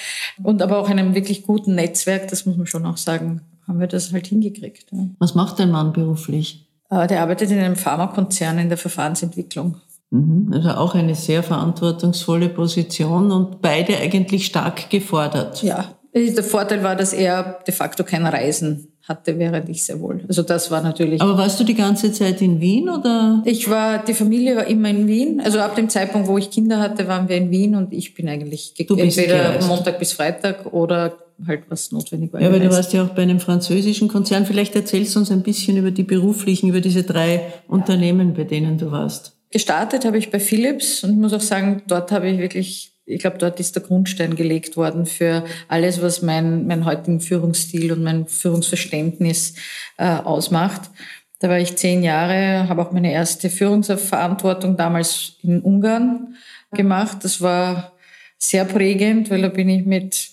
Und 0.43 0.62
aber 0.62 0.79
auch 0.79 0.88
einem 0.88 1.14
wirklich 1.14 1.43
guten 1.43 1.75
Netzwerk, 1.75 2.29
das 2.29 2.47
muss 2.47 2.57
man 2.57 2.67
schon 2.67 2.87
auch 2.87 2.97
sagen, 2.97 3.43
haben 3.67 3.81
wir 3.81 3.87
das 3.87 4.12
halt 4.12 4.26
hingekriegt. 4.26 4.87
Was 5.19 5.35
macht 5.35 5.59
dein 5.59 5.71
Mann 5.71 5.93
beruflich? 5.93 6.67
Äh, 6.91 7.07
der 7.07 7.23
arbeitet 7.23 7.50
in 7.50 7.59
einem 7.59 7.76
Pharmakonzern 7.76 8.59
in 8.59 8.69
der 8.69 8.79
Verfahrensentwicklung. 8.79 9.76
Mhm. 10.14 10.52
Also 10.52 10.71
auch 10.71 10.94
eine 10.94 11.14
sehr 11.14 11.42
verantwortungsvolle 11.42 12.49
Position 12.49 13.33
und 13.33 13.61
beide 13.61 13.99
eigentlich 13.99 14.47
stark 14.47 14.88
gefordert. 14.88 15.62
Ja, 15.62 15.87
der 16.14 16.44
Vorteil 16.44 16.85
war, 16.85 16.94
dass 16.94 17.12
er 17.12 17.59
de 17.66 17.75
facto 17.75 18.04
kein 18.04 18.25
Reisen 18.25 18.92
hatte, 19.09 19.37
während 19.38 19.68
ich 19.68 19.83
sehr 19.83 20.00
wohl. 20.00 20.25
Also 20.28 20.42
das 20.42 20.71
war 20.71 20.83
natürlich. 20.83 21.21
Aber 21.21 21.37
warst 21.37 21.59
du 21.59 21.64
die 21.64 21.75
ganze 21.75 22.12
Zeit 22.12 22.40
in 22.40 22.61
Wien 22.61 22.88
oder? 22.88 23.42
Ich 23.44 23.68
war, 23.68 24.02
die 24.04 24.14
Familie 24.14 24.56
war 24.56 24.66
immer 24.68 24.88
in 24.88 25.09
Wien. 25.09 25.42
Also 25.44 25.59
ab 25.59 25.75
dem 25.75 25.88
Zeitpunkt, 25.88 26.28
wo 26.28 26.38
ich 26.38 26.50
Kinder 26.50 26.78
hatte, 26.78 27.09
waren 27.09 27.28
wir 27.28 27.37
in 27.37 27.50
Wien 27.50 27.75
und 27.75 27.92
ich 27.92 28.14
bin 28.14 28.28
eigentlich 28.28 28.73
entweder 28.78 29.02
gereist. 29.26 29.68
Montag 29.68 29.99
bis 29.99 30.12
Freitag 30.12 30.73
oder 30.73 31.16
halt 31.44 31.64
was 31.68 31.90
notwendig 31.90 32.33
war. 32.33 32.40
Ja, 32.40 32.49
aber 32.49 32.61
du 32.61 32.71
warst 32.71 32.92
ja 32.92 33.02
auch 33.02 33.09
bei 33.09 33.23
einem 33.23 33.40
französischen 33.40 34.06
Konzern. 34.06 34.47
Vielleicht 34.47 34.76
erzählst 34.76 35.16
du 35.16 35.18
uns 35.18 35.33
ein 35.33 35.42
bisschen 35.42 35.76
über 35.76 35.90
die 35.90 36.04
beruflichen, 36.04 36.68
über 36.68 36.80
diese 36.80 37.02
drei 37.02 37.52
Unternehmen, 37.66 38.35
bei 38.35 38.44
denen 38.44 38.78
du 38.78 38.92
warst. 38.92 39.34
Gestartet 39.55 40.05
habe 40.05 40.19
ich 40.19 40.33
bei 40.33 40.41
Philips 40.41 41.05
und 41.05 41.13
ich 41.13 41.17
muss 41.17 41.33
auch 41.33 41.41
sagen, 41.41 41.83
dort 41.87 42.11
habe 42.11 42.29
ich 42.29 42.39
wirklich 42.39 42.91
ich 43.07 43.21
glaube, 43.21 43.39
dort 43.39 43.61
ist 43.61 43.77
der 43.77 43.85
Grundstein 43.85 44.35
gelegt 44.35 44.77
worden 44.77 45.07
für 45.07 45.45
alles, 45.69 46.03
was 46.03 46.23
mein, 46.23 46.67
mein 46.67 46.85
heutigen 46.85 47.21
Führungsstil 47.21 47.93
und 47.93 48.03
mein 48.03 48.27
Führungsverständnis 48.27 49.55
äh, 49.97 50.09
ausmacht. 50.09 50.91
Da 51.39 51.49
war 51.49 51.59
ich 51.61 51.77
zehn 51.77 52.03
Jahre, 52.03 52.69
habe 52.69 52.83
auch 52.83 52.91
meine 52.91 53.13
erste 53.13 53.49
Führungsverantwortung 53.49 54.77
damals 54.77 55.37
in 55.43 55.61
Ungarn 55.61 56.35
gemacht. 56.73 57.19
Das 57.23 57.41
war 57.41 57.93
sehr 58.39 58.65
prägend, 58.65 59.31
weil 59.31 59.43
da 59.43 59.51
bin 59.51 59.69
ich 59.69 59.85
mit 59.85 60.31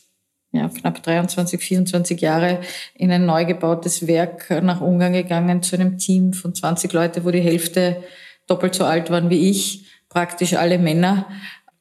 ja, 0.51 0.67
knapp 0.67 1.03
23, 1.03 1.61
24 1.61 2.19
Jahre 2.21 2.61
in 2.95 3.11
ein 3.11 3.27
neu 3.27 3.45
gebautes 3.45 4.07
Werk 4.07 4.49
nach 4.63 4.81
Ungarn 4.81 5.13
gegangen 5.13 5.61
zu 5.61 5.75
einem 5.75 5.99
Team 5.99 6.33
von 6.33 6.55
20 6.55 6.91
Leute, 6.91 7.23
wo 7.23 7.29
die 7.29 7.41
Hälfte 7.41 8.03
doppelt 8.51 8.75
so 8.75 8.83
alt 8.83 9.09
waren 9.09 9.29
wie 9.29 9.49
ich, 9.49 9.85
praktisch 10.09 10.53
alle 10.53 10.77
Männer. 10.77 11.27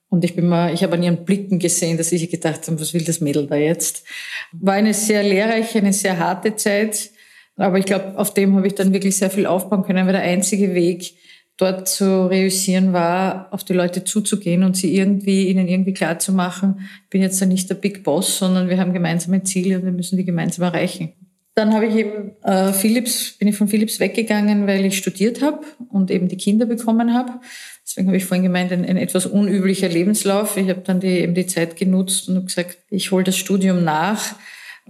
Und 0.08 0.24
ich 0.24 0.34
bin 0.34 0.48
mal, 0.48 0.72
ich 0.72 0.82
habe 0.82 0.94
an 0.94 1.02
ihren 1.02 1.24
Blicken 1.24 1.58
gesehen, 1.58 1.98
dass 1.98 2.12
ich 2.12 2.30
gedacht 2.30 2.66
habe, 2.66 2.80
was 2.80 2.94
will 2.94 3.04
das 3.04 3.20
Mädel 3.20 3.46
da 3.46 3.56
jetzt? 3.56 4.04
War 4.52 4.74
eine 4.74 4.94
sehr 4.94 5.22
lehrreiche, 5.22 5.78
eine 5.78 5.92
sehr 5.92 6.18
harte 6.18 6.56
Zeit. 6.56 7.10
Aber 7.56 7.78
ich 7.78 7.84
glaube, 7.84 8.18
auf 8.18 8.32
dem 8.32 8.56
habe 8.56 8.66
ich 8.66 8.74
dann 8.74 8.92
wirklich 8.92 9.16
sehr 9.16 9.30
viel 9.30 9.46
aufbauen 9.46 9.82
können, 9.82 10.06
weil 10.06 10.14
der 10.14 10.22
einzige 10.22 10.74
Weg, 10.74 11.14
dort 11.60 11.88
zu 11.88 12.26
reüssieren 12.26 12.92
war, 12.92 13.52
auf 13.52 13.64
die 13.64 13.74
Leute 13.74 14.02
zuzugehen 14.04 14.64
und 14.64 14.76
sie 14.76 14.96
irgendwie, 14.96 15.48
ihnen 15.48 15.68
irgendwie 15.68 15.92
klar 15.92 16.18
zu 16.18 16.32
machen, 16.32 16.88
ich 17.04 17.10
bin 17.10 17.20
jetzt 17.20 17.38
ja 17.38 17.46
nicht 17.46 17.68
der 17.68 17.74
Big 17.74 18.02
Boss, 18.02 18.38
sondern 18.38 18.70
wir 18.70 18.78
haben 18.78 18.94
gemeinsame 18.94 19.42
Ziele 19.42 19.76
und 19.76 19.84
wir 19.84 19.92
müssen 19.92 20.16
die 20.16 20.24
gemeinsam 20.24 20.64
erreichen. 20.64 21.12
Dann 21.54 21.74
habe 21.74 21.86
ich 21.86 21.96
eben 21.96 22.32
äh, 22.42 22.72
Philips, 22.72 23.32
bin 23.32 23.48
ich 23.48 23.56
von 23.56 23.68
Philips 23.68 24.00
weggegangen, 24.00 24.66
weil 24.66 24.84
ich 24.84 24.96
studiert 24.96 25.42
habe 25.42 25.60
und 25.90 26.10
eben 26.10 26.28
die 26.28 26.36
Kinder 26.36 26.64
bekommen 26.64 27.12
habe. 27.12 27.40
Deswegen 27.84 28.06
habe 28.06 28.16
ich 28.16 28.24
vorhin 28.24 28.44
gemeint, 28.44 28.72
ein, 28.72 28.84
ein 28.84 28.96
etwas 28.96 29.26
unüblicher 29.26 29.88
Lebenslauf. 29.88 30.56
Ich 30.56 30.68
habe 30.68 30.82
dann 30.82 31.00
die, 31.00 31.18
eben 31.18 31.34
die 31.34 31.46
Zeit 31.46 31.76
genutzt 31.76 32.28
und 32.28 32.46
gesagt, 32.46 32.78
ich 32.88 33.10
hole 33.10 33.24
das 33.24 33.36
Studium 33.36 33.84
nach 33.84 34.36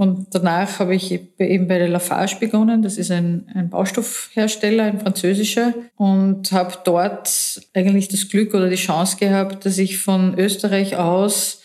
und 0.01 0.29
danach 0.35 0.79
habe 0.79 0.95
ich 0.95 1.13
eben 1.13 1.69
bei 1.69 1.79
der 1.79 1.89
Lafarge 1.89 2.37
begonnen. 2.41 2.81
Das 2.81 2.97
ist 2.97 3.11
ein, 3.11 3.51
ein 3.55 3.69
Baustoffhersteller, 3.69 4.85
ein 4.85 5.01
französischer. 5.01 5.75
Und 5.97 6.53
habe 6.53 6.75
dort 6.85 7.61
eigentlich 7.75 8.09
das 8.09 8.29
Glück 8.31 8.55
oder 8.55 8.71
die 8.71 8.77
Chance 8.77 9.19
gehabt, 9.19 9.67
dass 9.67 9.77
ich 9.77 9.99
von 9.99 10.39
Österreich 10.39 10.97
aus 10.97 11.60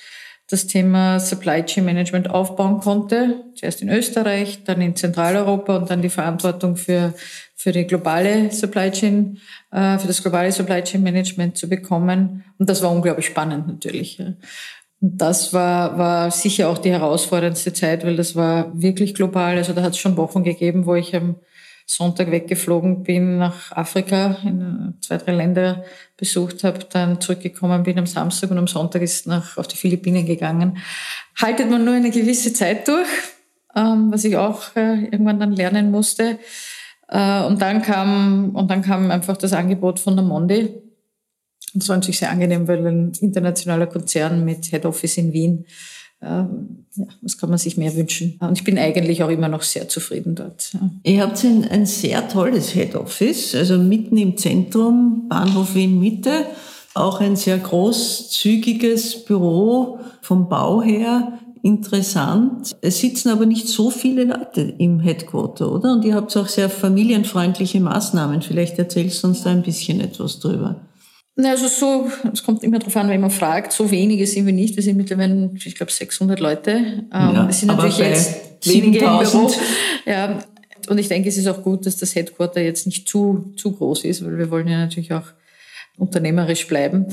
das 0.47 0.67
Thema 0.67 1.19
Supply 1.19 1.63
Chain 1.63 1.85
Management 1.85 2.29
aufbauen 2.29 2.79
konnte. 2.79 3.45
Zuerst 3.55 3.81
in 3.81 3.89
Österreich, 3.89 4.63
dann 4.63 4.79
in 4.81 4.95
Zentraleuropa 4.95 5.77
und 5.77 5.89
dann 5.89 6.01
die 6.01 6.09
Verantwortung 6.09 6.75
für, 6.75 7.13
für 7.55 7.71
die 7.71 7.87
globale 7.87 8.51
Supply 8.51 8.91
Chain, 8.91 9.39
äh, 9.71 9.97
für 9.97 10.07
das 10.07 10.21
globale 10.21 10.51
Supply 10.51 10.83
Chain 10.83 11.01
Management 11.01 11.57
zu 11.57 11.67
bekommen. 11.67 12.43
Und 12.59 12.69
das 12.69 12.83
war 12.83 12.91
unglaublich 12.91 13.25
spannend 13.25 13.67
natürlich. 13.67 14.19
Und 14.19 15.21
das 15.21 15.51
war, 15.51 15.97
war 15.97 16.29
sicher 16.29 16.69
auch 16.69 16.77
die 16.77 16.91
herausforderndste 16.91 17.73
Zeit, 17.73 18.05
weil 18.05 18.15
das 18.15 18.35
war 18.35 18.71
wirklich 18.79 19.15
global. 19.15 19.57
Also 19.57 19.73
da 19.73 19.81
hat 19.81 19.93
es 19.93 19.97
schon 19.97 20.17
Wochen 20.17 20.43
gegeben, 20.43 20.85
wo 20.85 20.93
ich 20.93 21.15
am 21.15 21.35
Sonntag 21.85 22.31
weggeflogen 22.31 23.03
bin 23.03 23.37
nach 23.37 23.71
Afrika, 23.71 24.37
in 24.43 24.95
zwei, 25.01 25.17
drei 25.17 25.33
Länder 25.33 25.83
besucht 26.17 26.63
habe, 26.63 26.79
dann 26.89 27.21
zurückgekommen 27.21 27.83
bin 27.83 27.99
am 27.99 28.07
Samstag 28.07 28.51
und 28.51 28.57
am 28.57 28.67
Sonntag 28.67 29.01
ist 29.01 29.27
nach 29.27 29.57
auf 29.57 29.67
die 29.67 29.77
Philippinen 29.77 30.25
gegangen. 30.25 30.77
Haltet 31.39 31.69
man 31.69 31.85
nur 31.85 31.93
eine 31.93 32.09
gewisse 32.09 32.53
Zeit 32.53 32.87
durch, 32.87 33.07
ähm, 33.75 34.11
was 34.11 34.23
ich 34.23 34.35
auch 34.35 34.75
äh, 34.75 35.03
irgendwann 35.05 35.39
dann 35.39 35.53
lernen 35.53 35.91
musste. 35.91 36.39
Äh, 37.07 37.43
und 37.43 37.61
dann 37.61 37.83
kam 37.83 38.55
und 38.55 38.71
dann 38.71 38.81
kam 38.81 39.11
einfach 39.11 39.37
das 39.37 39.53
Angebot 39.53 39.99
von 39.99 40.15
der 40.15 40.25
Mondi 40.25 40.81
und 41.75 41.83
das 41.83 41.89
war 41.89 41.97
natürlich 41.97 42.19
sehr 42.19 42.31
angenehm, 42.31 42.69
weil 42.69 42.87
ein 42.87 43.11
internationaler 43.19 43.87
Konzern 43.87 44.45
mit 44.45 44.65
Head 44.65 44.85
Office 44.85 45.17
in 45.17 45.33
Wien, 45.33 45.65
ähm, 46.21 46.85
ja, 46.95 47.05
was 47.21 47.37
kann 47.37 47.49
man 47.49 47.59
sich 47.59 47.77
mehr 47.77 47.95
wünschen? 47.95 48.37
Und 48.39 48.57
ich 48.57 48.63
bin 48.63 48.77
eigentlich 48.77 49.23
auch 49.23 49.29
immer 49.29 49.49
noch 49.49 49.63
sehr 49.63 49.89
zufrieden 49.89 50.35
dort. 50.35 50.73
Ja. 50.73 50.89
Ihr 51.03 51.21
habt 51.21 51.43
ein, 51.43 51.65
ein 51.65 51.85
sehr 51.85 52.27
tolles 52.27 52.69
Head 52.69 52.95
Office, 52.95 53.53
also 53.55 53.77
mitten 53.77 54.17
im 54.17 54.37
Zentrum, 54.37 55.27
Bahnhof 55.27 55.75
Wien 55.75 55.99
Mitte. 55.99 56.45
Auch 56.93 57.19
ein 57.19 57.35
sehr 57.35 57.57
großzügiges 57.57 59.25
Büro 59.25 59.99
vom 60.21 60.47
Bau 60.47 60.81
her 60.81 61.39
interessant. 61.65 62.75
Es 62.81 62.99
sitzen 62.99 63.29
aber 63.29 63.47
nicht 63.47 63.67
so 63.67 63.89
viele 63.89 64.25
Leute 64.25 64.61
im 64.77 64.99
Headquarter, 64.99 65.71
oder? 65.71 65.93
Und 65.93 66.05
ihr 66.05 66.13
habt 66.13 66.37
auch 66.37 66.47
sehr 66.47 66.69
familienfreundliche 66.69 67.81
Maßnahmen. 67.81 68.43
Vielleicht 68.43 68.77
erzählst 68.77 69.23
du 69.23 69.27
uns 69.29 69.41
da 69.41 69.49
ein 69.49 69.63
bisschen 69.63 69.99
etwas 69.99 70.39
drüber. 70.39 70.75
Na, 71.37 71.51
also 71.51 71.67
so, 71.67 72.09
es 72.31 72.43
kommt 72.43 72.63
immer 72.63 72.79
darauf 72.79 72.95
an, 72.95 73.09
wenn 73.09 73.19
man 73.19 73.29
fragt, 73.29 73.73
so 73.73 73.91
wenige 73.91 74.25
sind 74.25 74.45
wir 74.45 74.53
nicht. 74.53 74.75
Wir 74.77 74.83
sind 74.83 74.95
mittlerweile, 74.95 75.51
ich 75.53 75.75
glaube, 75.75 75.91
600 75.91 76.39
Leute. 76.39 76.71
Ähm, 76.71 77.07
ja, 77.11 77.47
es 77.49 77.59
sind 77.59 77.67
natürlich 77.67 77.97
jetzt 77.97 78.65
wenige 78.65 78.99
im 78.99 79.19
Büro. 79.19 79.51
Ja, 80.05 80.39
und 80.87 80.97
ich 80.97 81.07
denke, 81.07 81.27
es 81.27 81.37
ist 81.37 81.47
auch 81.47 81.61
gut, 81.61 81.85
dass 81.85 81.97
das 81.97 82.15
Headquarter 82.15 82.61
jetzt 82.61 82.85
nicht 82.85 83.09
zu, 83.09 83.53
zu 83.57 83.73
groß 83.73 84.05
ist, 84.05 84.23
weil 84.23 84.37
wir 84.37 84.49
wollen 84.49 84.67
ja 84.67 84.77
natürlich 84.77 85.11
auch 85.11 85.25
unternehmerisch 85.97 86.67
bleiben. 86.67 87.07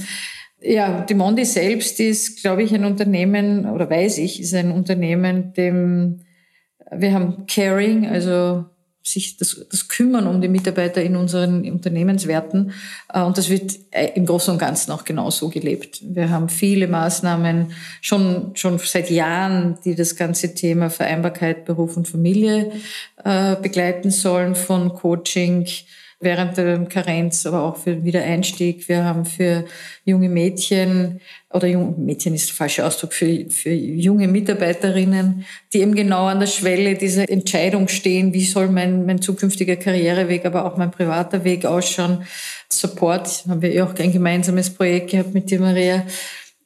Ja, 0.61 1.00
die 1.00 1.14
Mondi 1.14 1.45
selbst 1.45 1.99
ist, 1.99 2.43
glaube 2.43 2.62
ich, 2.62 2.73
ein 2.73 2.85
Unternehmen, 2.85 3.67
oder 3.67 3.91
weiß 3.91 4.19
ich, 4.19 4.41
ist 4.41 4.55
ein 4.55 4.71
Unternehmen, 4.71 5.52
dem 5.55 6.21
wir 6.95 7.12
haben 7.12 7.47
Caring, 7.47 8.07
also 8.07 8.67
sich 9.02 9.37
das, 9.37 9.64
das 9.71 9.88
Kümmern 9.88 10.26
um 10.26 10.40
die 10.40 10.49
Mitarbeiter 10.49 11.02
in 11.02 11.16
unseren 11.16 11.68
Unternehmenswerten. 11.71 12.73
Äh, 13.12 13.23
und 13.23 13.37
das 13.37 13.49
wird 13.49 13.78
äh, 13.90 14.11
im 14.14 14.26
Großen 14.26 14.52
und 14.52 14.59
Ganzen 14.59 14.92
auch 14.92 15.04
genauso 15.04 15.49
gelebt. 15.49 16.00
Wir 16.02 16.30
haben 16.30 16.49
viele 16.49 16.88
Maßnahmen 16.88 17.73
schon, 18.00 18.52
schon 18.54 18.78
seit 18.78 19.11
Jahren, 19.11 19.78
die 19.85 19.94
das 19.94 20.16
ganze 20.16 20.54
Thema 20.54 20.90
Vereinbarkeit 20.90 21.64
Beruf 21.64 21.97
und 21.97 22.09
Familie 22.09 22.73
äh, 23.25 23.56
begleiten 23.56 24.11
sollen, 24.11 24.54
von 24.54 24.94
Coaching 24.94 25.66
während 26.23 26.56
der 26.56 26.85
Karenz, 26.85 27.47
aber 27.47 27.62
auch 27.62 27.76
für 27.76 27.90
den 27.90 28.04
Wiedereinstieg. 28.04 28.88
Wir 28.88 29.04
haben 29.04 29.25
für 29.25 29.64
junge 30.04 30.28
Mädchen 30.28 31.21
oder 31.52 31.66
junge 31.66 31.94
Mädchen 31.99 32.35
ist 32.35 32.49
der 32.49 32.56
falsche 32.56 32.87
Ausdruck 32.87 33.12
für, 33.12 33.47
für 33.50 33.71
junge 33.71 34.28
Mitarbeiterinnen, 34.28 35.44
die 35.73 35.80
eben 35.80 35.94
genau 35.94 36.26
an 36.26 36.40
der 36.40 36.47
Schwelle 36.47 36.94
dieser 36.94 37.28
Entscheidung 37.28 37.88
stehen, 37.88 38.32
wie 38.32 38.44
soll 38.44 38.68
mein, 38.68 39.06
mein 39.06 39.21
zukünftiger 39.21 39.76
Karriereweg, 39.76 40.44
aber 40.47 40.64
auch 40.64 40.76
mein 40.76 40.90
privater 40.90 41.44
Weg 41.44 41.64
ausschauen. 41.64 42.25
Support 42.68 43.44
haben 43.49 43.62
wir 43.62 43.73
ja 43.73 43.85
auch 43.85 43.94
ein 43.94 44.12
gemeinsames 44.12 44.71
Projekt 44.71 45.11
gehabt 45.11 45.35
mit 45.35 45.50
dir, 45.50 45.61
Maria. 45.61 46.04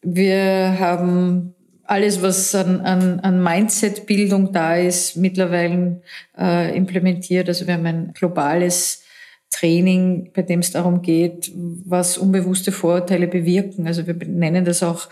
Wir 0.03 0.77
haben 0.79 1.55
alles, 1.85 2.23
was 2.23 2.55
an, 2.55 2.81
an, 2.81 3.21
an 3.21 3.43
Mindset-Bildung 3.43 4.53
da 4.53 4.77
ist, 4.77 5.17
mittlerweile 5.17 6.03
äh, 6.39 6.77
implementiert. 6.77 7.49
Also 7.49 7.67
wir 7.67 7.75
haben 7.75 7.87
ein 7.87 8.13
globales 8.13 9.03
Training, 9.51 10.33
bei 10.35 10.43
dem 10.43 10.61
es 10.61 10.73
darum 10.73 11.03
geht, 11.03 11.51
was 11.55 12.19
unbewusste 12.19 12.73
Vorurteile 12.73 13.27
bewirken. 13.27 13.87
Also 13.87 14.07
wir 14.07 14.15
nennen 14.15 14.65
das 14.65 14.83
auch 14.83 15.09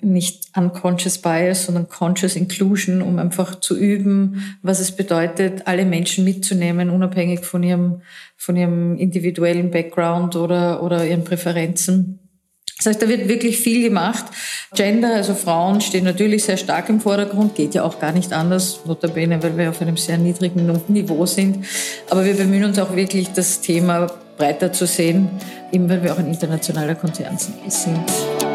nicht 0.00 0.56
unconscious 0.56 1.18
bias, 1.18 1.66
sondern 1.66 1.88
conscious 1.88 2.36
inclusion, 2.36 3.02
um 3.02 3.18
einfach 3.18 3.58
zu 3.58 3.76
üben, 3.76 4.56
was 4.62 4.78
es 4.78 4.92
bedeutet, 4.92 5.66
alle 5.66 5.84
Menschen 5.84 6.24
mitzunehmen, 6.24 6.90
unabhängig 6.90 7.40
von 7.40 7.62
ihrem, 7.64 8.02
von 8.36 8.56
ihrem 8.56 8.96
individuellen 8.96 9.70
Background 9.70 10.36
oder, 10.36 10.82
oder 10.82 11.04
ihren 11.04 11.24
Präferenzen. 11.24 12.20
Das 12.78 12.86
heißt, 12.86 13.02
da 13.02 13.08
wird 13.08 13.28
wirklich 13.28 13.58
viel 13.58 13.82
gemacht. 13.82 14.24
Gender, 14.74 15.14
also 15.14 15.34
Frauen, 15.34 15.80
stehen 15.80 16.04
natürlich 16.04 16.44
sehr 16.44 16.56
stark 16.56 16.88
im 16.88 17.00
Vordergrund, 17.00 17.56
geht 17.56 17.74
ja 17.74 17.82
auch 17.82 17.98
gar 17.98 18.12
nicht 18.12 18.32
anders, 18.32 18.80
notabene, 18.86 19.42
weil 19.42 19.56
wir 19.58 19.70
auf 19.70 19.82
einem 19.82 19.96
sehr 19.96 20.16
niedrigen 20.16 20.80
Niveau 20.88 21.26
sind. 21.26 21.66
Aber 22.08 22.24
wir 22.24 22.34
bemühen 22.34 22.64
uns 22.64 22.78
auch 22.78 22.94
wirklich, 22.94 23.32
das 23.32 23.60
Thema 23.60 24.06
breiter 24.36 24.72
zu 24.72 24.86
sehen, 24.86 25.28
eben 25.72 25.90
weil 25.90 26.02
wir 26.02 26.12
auch 26.12 26.18
ein 26.18 26.28
internationaler 26.28 26.94
Konzern 26.94 27.36
sind. 27.36 28.47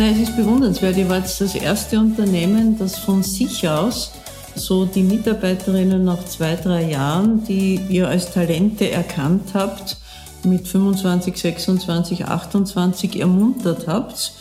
Nein, 0.00 0.14
es 0.14 0.30
ist 0.30 0.36
bewundernswert. 0.38 0.96
Ihr 0.96 1.10
wart 1.10 1.24
das 1.24 1.54
erste 1.54 1.98
Unternehmen, 1.98 2.78
das 2.78 2.96
von 2.96 3.22
sich 3.22 3.68
aus 3.68 4.12
so 4.54 4.86
die 4.86 5.02
Mitarbeiterinnen 5.02 6.02
nach 6.02 6.24
zwei, 6.24 6.56
drei 6.56 6.84
Jahren, 6.84 7.44
die 7.44 7.74
ihr 7.90 8.08
als 8.08 8.32
Talente 8.32 8.90
erkannt 8.90 9.50
habt, 9.52 9.98
mit 10.42 10.66
25, 10.66 11.36
26, 11.36 12.24
28 12.24 13.20
ermuntert 13.20 13.88
habt, 13.88 14.32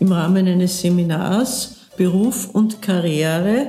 im 0.00 0.10
Rahmen 0.10 0.48
eines 0.48 0.80
Seminars 0.80 1.76
Beruf 1.96 2.50
und 2.52 2.82
Karriere 2.82 3.68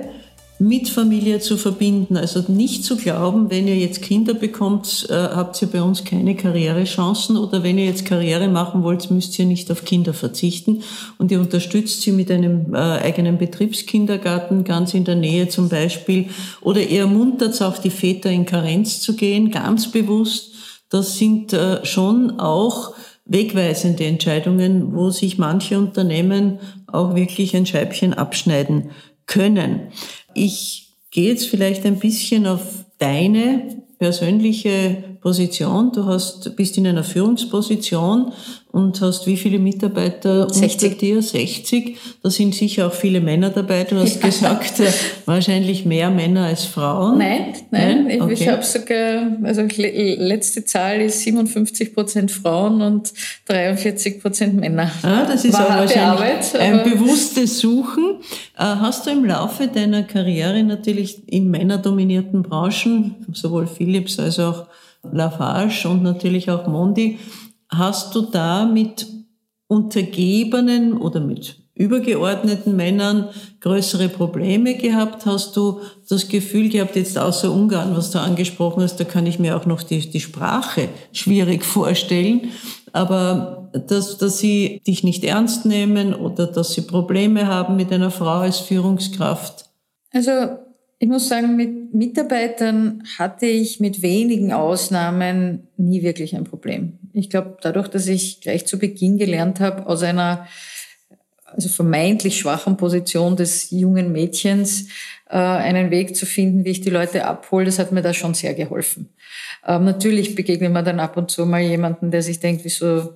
mit 0.57 0.87
Familie 0.87 1.39
zu 1.39 1.57
verbinden. 1.57 2.15
Also 2.15 2.43
nicht 2.47 2.85
zu 2.85 2.95
glauben, 2.95 3.49
wenn 3.49 3.67
ihr 3.67 3.75
jetzt 3.75 4.01
Kinder 4.01 4.33
bekommt, 4.33 5.07
äh, 5.09 5.13
habt 5.13 5.61
ihr 5.61 5.67
bei 5.67 5.81
uns 5.81 6.05
keine 6.05 6.35
Karrierechancen 6.35 7.35
oder 7.35 7.61
wenn 7.63 7.77
ihr 7.77 7.85
jetzt 7.85 8.05
Karriere 8.05 8.47
machen 8.47 8.81
wollt, 8.81 9.11
müsst 9.11 9.37
ihr 9.37 9.45
nicht 9.45 9.69
auf 9.71 9.83
Kinder 9.83 10.13
verzichten. 10.13 10.83
Und 11.17 11.31
ihr 11.31 11.41
unterstützt 11.41 12.01
sie 12.01 12.13
mit 12.13 12.31
einem 12.31 12.73
äh, 12.73 12.77
eigenen 12.77 13.37
Betriebskindergarten 13.37 14.63
ganz 14.63 14.93
in 14.93 15.03
der 15.03 15.15
Nähe 15.15 15.49
zum 15.49 15.67
Beispiel. 15.67 16.29
Oder 16.61 16.81
ihr 16.81 17.01
ermuntert 17.01 17.61
auch 17.61 17.77
die 17.77 17.89
Väter 17.89 18.29
in 18.31 18.45
Karenz 18.45 19.01
zu 19.01 19.15
gehen, 19.15 19.51
ganz 19.51 19.91
bewusst. 19.91 20.53
Das 20.89 21.17
sind 21.17 21.51
äh, 21.51 21.85
schon 21.85 22.39
auch 22.39 22.93
wegweisende 23.25 24.05
Entscheidungen, 24.05 24.95
wo 24.95 25.09
sich 25.09 25.37
manche 25.37 25.77
Unternehmen 25.77 26.59
auch 26.87 27.15
wirklich 27.15 27.55
ein 27.55 27.65
Scheibchen 27.65 28.13
abschneiden 28.13 28.91
können. 29.25 29.91
Ich 30.35 30.89
gehe 31.11 31.29
jetzt 31.29 31.47
vielleicht 31.47 31.85
ein 31.85 31.97
bisschen 31.97 32.45
auf 32.45 32.85
deine 32.99 33.83
persönliche 33.97 35.14
Position. 35.25 35.91
Du 35.91 36.05
hast, 36.05 36.55
bist 36.55 36.77
in 36.77 36.85
einer 36.85 37.03
Führungsposition 37.03 38.31
und 38.71 39.01
hast 39.01 39.25
wie 39.25 39.37
viele 39.37 39.57
Mitarbeiter 39.57 40.47
60. 40.53 40.83
unter 40.83 40.99
dir? 40.99 41.21
60. 41.23 41.97
Da 42.21 42.29
sind 42.29 42.53
sicher 42.53 42.85
auch 42.85 42.93
viele 42.93 43.19
Männer 43.21 43.49
dabei. 43.49 43.85
Du 43.85 43.95
hast 43.95 44.21
gesagt, 44.21 44.79
äh, 44.81 44.91
wahrscheinlich 45.25 45.83
mehr 45.83 46.11
Männer 46.11 46.45
als 46.45 46.65
Frauen. 46.65 47.17
Nein, 47.17 47.55
nein. 47.71 48.05
nein? 48.05 48.21
Okay. 48.21 48.33
Ich, 48.33 48.41
ich 48.41 48.47
habe 48.49 48.61
sogar, 48.61 49.31
also 49.41 49.63
letzte 49.63 50.63
Zahl 50.63 51.01
ist 51.01 51.21
57 51.21 51.95
Prozent 51.95 52.29
Frauen 52.29 52.83
und 52.83 53.11
43 53.47 54.21
Prozent 54.21 54.53
Männer. 54.53 54.91
Ah, 55.01 55.25
das 55.25 55.43
ist 55.43 55.53
War 55.53 55.65
auch 55.65 55.69
wahrscheinlich 55.69 55.97
Arbeit, 55.97 56.55
ein 56.59 56.83
bewusstes 56.83 57.61
Suchen. 57.61 58.17
Äh, 58.55 58.63
hast 58.63 59.07
du 59.07 59.09
im 59.09 59.25
Laufe 59.25 59.69
deiner 59.69 60.03
Karriere 60.03 60.61
natürlich 60.61 61.27
in 61.27 61.49
männerdominierten 61.49 62.43
Branchen, 62.43 63.15
sowohl 63.33 63.65
Philips 63.65 64.19
als 64.19 64.37
auch 64.37 64.67
Lafarge 65.11 65.87
und 65.89 66.03
natürlich 66.03 66.49
auch 66.49 66.67
Mondi, 66.67 67.19
Hast 67.69 68.15
du 68.15 68.21
da 68.21 68.65
mit 68.65 69.07
untergebenen 69.67 70.97
oder 70.97 71.19
mit 71.19 71.57
übergeordneten 71.73 72.75
Männern 72.75 73.29
größere 73.59 74.07
Probleme 74.07 74.77
gehabt? 74.77 75.25
Hast 75.25 75.57
du 75.57 75.81
das 76.07 76.29
Gefühl 76.29 76.69
gehabt, 76.69 76.95
jetzt 76.95 77.17
außer 77.17 77.51
Ungarn, 77.51 77.97
was 77.97 78.11
du 78.11 78.19
angesprochen 78.19 78.83
hast, 78.83 78.97
da 78.97 79.03
kann 79.03 79.25
ich 79.25 79.39
mir 79.39 79.57
auch 79.57 79.65
noch 79.65 79.83
die, 79.83 80.09
die 80.09 80.21
Sprache 80.21 80.89
schwierig 81.11 81.65
vorstellen, 81.65 82.51
aber 82.93 83.69
dass, 83.87 84.17
dass 84.17 84.37
sie 84.37 84.81
dich 84.87 85.03
nicht 85.03 85.23
ernst 85.25 85.65
nehmen 85.65 86.13
oder 86.13 86.47
dass 86.47 86.73
sie 86.73 86.81
Probleme 86.81 87.47
haben 87.47 87.75
mit 87.75 87.91
einer 87.91 88.11
Frau 88.11 88.39
als 88.39 88.59
Führungskraft? 88.59 89.65
Also 90.13 90.31
ich 90.97 91.07
muss 91.09 91.27
sagen, 91.27 91.55
mit 91.55 91.93
Mitarbeitern 91.93 93.03
hatte 93.17 93.45
ich 93.45 93.79
mit 93.79 94.01
wenigen 94.01 94.53
Ausnahmen 94.53 95.67
nie 95.77 96.03
wirklich 96.03 96.35
ein 96.35 96.45
Problem. 96.45 96.99
Ich 97.11 97.29
glaube, 97.29 97.57
dadurch, 97.61 97.89
dass 97.89 98.07
ich 98.07 98.41
gleich 98.41 98.65
zu 98.65 98.79
Beginn 98.79 99.17
gelernt 99.17 99.59
habe, 99.59 99.87
aus 99.87 100.03
einer 100.03 100.47
also 101.45 101.69
vermeintlich 101.69 102.37
schwachen 102.37 102.77
Position 102.77 103.35
des 103.35 103.71
jungen 103.71 104.11
Mädchens 104.11 104.87
äh, 105.29 105.37
einen 105.37 105.91
Weg 105.91 106.15
zu 106.15 106.25
finden, 106.25 106.65
wie 106.65 106.71
ich 106.71 106.81
die 106.81 106.89
Leute 106.89 107.25
abhole, 107.25 107.65
das 107.65 107.79
hat 107.79 107.91
mir 107.91 108.01
da 108.01 108.13
schon 108.13 108.33
sehr 108.33 108.53
geholfen. 108.53 109.09
Ähm, 109.65 109.85
natürlich 109.85 110.35
begegnet 110.35 110.71
man 110.71 110.85
dann 110.85 110.99
ab 110.99 111.17
und 111.17 111.31
zu 111.31 111.45
mal 111.45 111.61
jemanden, 111.61 112.11
der 112.11 112.21
sich 112.21 112.39
denkt, 112.39 112.65
wieso 112.65 113.13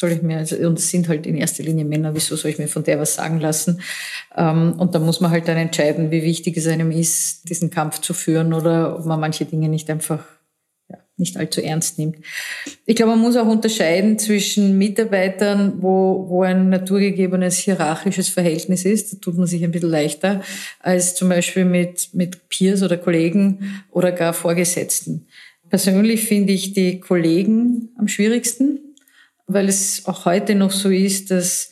soll 0.00 0.12
ich 0.12 0.22
mir, 0.22 0.38
also, 0.38 0.56
und 0.56 0.78
es 0.78 0.90
sind 0.90 1.08
halt 1.08 1.26
in 1.26 1.36
erster 1.36 1.62
Linie 1.62 1.84
Männer, 1.84 2.14
wieso 2.14 2.34
soll 2.34 2.50
ich 2.50 2.58
mir 2.58 2.68
von 2.68 2.84
der 2.84 2.98
was 2.98 3.16
sagen 3.16 3.38
lassen? 3.38 3.82
Ähm, 4.34 4.74
und 4.78 4.94
da 4.94 4.98
muss 4.98 5.20
man 5.20 5.30
halt 5.30 5.46
dann 5.46 5.58
entscheiden, 5.58 6.10
wie 6.10 6.22
wichtig 6.22 6.56
es 6.56 6.66
einem 6.66 6.90
ist, 6.90 7.48
diesen 7.50 7.70
Kampf 7.70 8.00
zu 8.00 8.14
führen 8.14 8.54
oder 8.54 8.98
ob 8.98 9.04
man 9.04 9.20
manche 9.20 9.44
Dinge 9.44 9.68
nicht 9.68 9.90
einfach 9.90 10.24
ja, 10.88 10.96
nicht 11.18 11.36
allzu 11.36 11.60
ernst 11.60 11.98
nimmt. 11.98 12.16
Ich 12.86 12.96
glaube, 12.96 13.12
man 13.12 13.20
muss 13.20 13.36
auch 13.36 13.46
unterscheiden 13.46 14.18
zwischen 14.18 14.78
Mitarbeitern, 14.78 15.74
wo, 15.82 16.24
wo 16.28 16.44
ein 16.44 16.70
naturgegebenes 16.70 17.58
hierarchisches 17.58 18.30
Verhältnis 18.30 18.86
ist. 18.86 19.12
Da 19.12 19.18
tut 19.18 19.36
man 19.36 19.46
sich 19.46 19.62
ein 19.62 19.70
bisschen 19.70 19.90
leichter 19.90 20.40
als 20.80 21.14
zum 21.14 21.28
Beispiel 21.28 21.66
mit, 21.66 22.08
mit 22.14 22.48
Peers 22.48 22.82
oder 22.82 22.96
Kollegen 22.96 23.82
oder 23.90 24.12
gar 24.12 24.32
Vorgesetzten. 24.32 25.26
Persönlich 25.68 26.24
finde 26.24 26.54
ich 26.54 26.72
die 26.72 27.00
Kollegen 27.00 27.90
am 27.98 28.08
schwierigsten 28.08 28.89
weil 29.52 29.68
es 29.68 30.06
auch 30.06 30.24
heute 30.24 30.54
noch 30.54 30.70
so 30.70 30.88
ist, 30.90 31.30
dass, 31.30 31.70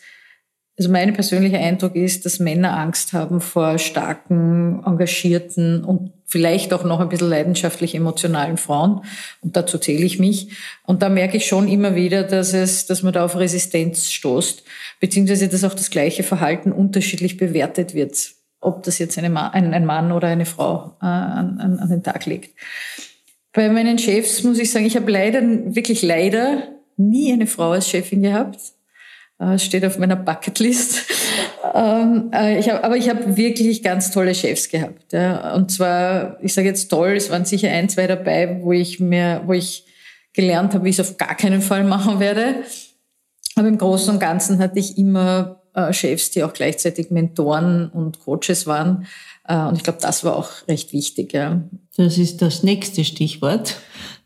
also 0.76 0.90
mein 0.90 1.12
persönlicher 1.12 1.58
Eindruck 1.58 1.96
ist, 1.96 2.24
dass 2.24 2.38
Männer 2.38 2.76
Angst 2.76 3.12
haben 3.12 3.40
vor 3.40 3.78
starken, 3.78 4.82
engagierten 4.84 5.84
und 5.84 6.12
vielleicht 6.28 6.74
auch 6.74 6.84
noch 6.84 7.00
ein 7.00 7.08
bisschen 7.08 7.30
leidenschaftlich 7.30 7.94
emotionalen 7.94 8.58
Frauen. 8.58 9.00
Und 9.40 9.56
dazu 9.56 9.78
zähle 9.78 10.04
ich 10.04 10.18
mich. 10.18 10.50
Und 10.84 11.02
da 11.02 11.08
merke 11.08 11.38
ich 11.38 11.46
schon 11.46 11.68
immer 11.68 11.94
wieder, 11.94 12.22
dass 12.22 12.52
es, 12.52 12.86
dass 12.86 13.02
man 13.02 13.14
da 13.14 13.24
auf 13.24 13.36
Resistenz 13.36 14.10
stoßt, 14.10 14.62
beziehungsweise 15.00 15.48
dass 15.48 15.64
auch 15.64 15.74
das 15.74 15.90
gleiche 15.90 16.22
Verhalten 16.22 16.70
unterschiedlich 16.70 17.38
bewertet 17.38 17.94
wird, 17.94 18.32
ob 18.60 18.82
das 18.82 18.98
jetzt 18.98 19.18
ein 19.18 19.32
Mann 19.32 20.12
oder 20.12 20.28
eine 20.28 20.44
Frau 20.44 20.96
äh, 21.00 21.06
an, 21.06 21.58
an, 21.60 21.78
an 21.78 21.88
den 21.88 22.02
Tag 22.02 22.26
legt. 22.26 22.54
Bei 23.52 23.70
meinen 23.70 23.98
Chefs 23.98 24.42
muss 24.44 24.58
ich 24.58 24.70
sagen, 24.70 24.84
ich 24.84 24.96
habe 24.96 25.10
leider, 25.10 25.40
wirklich 25.74 26.02
leider 26.02 26.77
nie 26.98 27.32
eine 27.32 27.46
Frau 27.46 27.70
als 27.70 27.88
Chefin 27.88 28.22
gehabt. 28.22 28.58
Äh, 29.38 29.58
steht 29.58 29.84
auf 29.84 29.98
meiner 29.98 30.16
Bucketlist. 30.16 31.04
Ähm, 31.74 32.30
äh, 32.32 32.58
ich 32.58 32.70
hab, 32.70 32.82
aber 32.82 32.96
ich 32.96 33.10
habe 33.10 33.36
wirklich 33.36 33.82
ganz 33.82 34.10
tolle 34.10 34.34
Chefs 34.34 34.70
gehabt. 34.70 35.12
Ja. 35.12 35.54
Und 35.54 35.70
zwar, 35.70 36.38
ich 36.42 36.54
sage 36.54 36.66
jetzt 36.66 36.88
toll, 36.88 37.10
es 37.10 37.30
waren 37.30 37.44
sicher 37.44 37.68
ein, 37.68 37.90
zwei 37.90 38.06
dabei, 38.06 38.60
wo 38.62 38.72
ich 38.72 39.00
mir, 39.00 39.42
wo 39.44 39.52
ich 39.52 39.84
gelernt 40.32 40.72
habe, 40.72 40.84
wie 40.84 40.88
ich 40.88 40.98
es 40.98 41.06
auf 41.06 41.18
gar 41.18 41.34
keinen 41.34 41.60
Fall 41.60 41.84
machen 41.84 42.20
werde. 42.20 42.62
Aber 43.54 43.68
im 43.68 43.76
Großen 43.76 44.14
und 44.14 44.18
Ganzen 44.18 44.60
hatte 44.60 44.78
ich 44.78 44.96
immer 44.96 45.62
äh, 45.74 45.92
Chefs, 45.92 46.30
die 46.30 46.42
auch 46.42 46.54
gleichzeitig 46.54 47.10
Mentoren 47.10 47.90
und 47.90 48.20
Coaches 48.20 48.66
waren. 48.66 49.06
und 49.46 49.76
ich 49.76 49.82
glaube, 49.82 49.98
das 50.00 50.24
war 50.24 50.36
auch 50.36 50.50
recht 50.68 50.94
wichtig. 50.94 51.34
Ja. 51.34 51.62
Das 51.96 52.16
ist 52.16 52.40
das 52.40 52.62
nächste 52.62 53.04
Stichwort. 53.04 53.76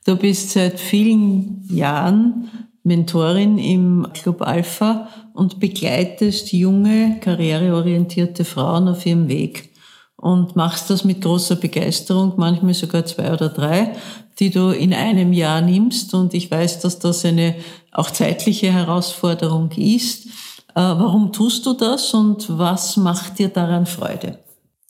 Du 0.04 0.16
bist 0.16 0.50
seit 0.50 0.80
vielen 0.80 1.64
Jahren 1.70 2.50
Mentorin 2.82 3.58
im 3.58 4.08
Club 4.12 4.42
Alpha 4.42 5.08
und 5.32 5.60
begleitest 5.60 6.52
junge, 6.52 7.18
karriereorientierte 7.20 8.44
Frauen 8.44 8.88
auf 8.88 9.06
ihrem 9.06 9.28
Weg 9.28 9.70
und 10.16 10.56
machst 10.56 10.90
das 10.90 11.04
mit 11.04 11.20
großer 11.20 11.54
Begeisterung, 11.54 12.34
manchmal 12.36 12.74
sogar 12.74 13.04
zwei 13.06 13.32
oder 13.32 13.48
drei, 13.48 13.92
die 14.40 14.50
du 14.50 14.70
in 14.70 14.92
einem 14.92 15.32
Jahr 15.32 15.60
nimmst. 15.60 16.14
Und 16.14 16.34
ich 16.34 16.50
weiß, 16.50 16.80
dass 16.80 16.98
das 16.98 17.24
eine 17.24 17.54
auch 17.92 18.10
zeitliche 18.10 18.72
Herausforderung 18.72 19.70
ist. 19.72 20.26
Äh, 20.26 20.30
warum 20.74 21.32
tust 21.32 21.64
du 21.66 21.74
das 21.74 22.12
und 22.14 22.46
was 22.58 22.96
macht 22.96 23.38
dir 23.38 23.48
daran 23.50 23.86
Freude? 23.86 24.38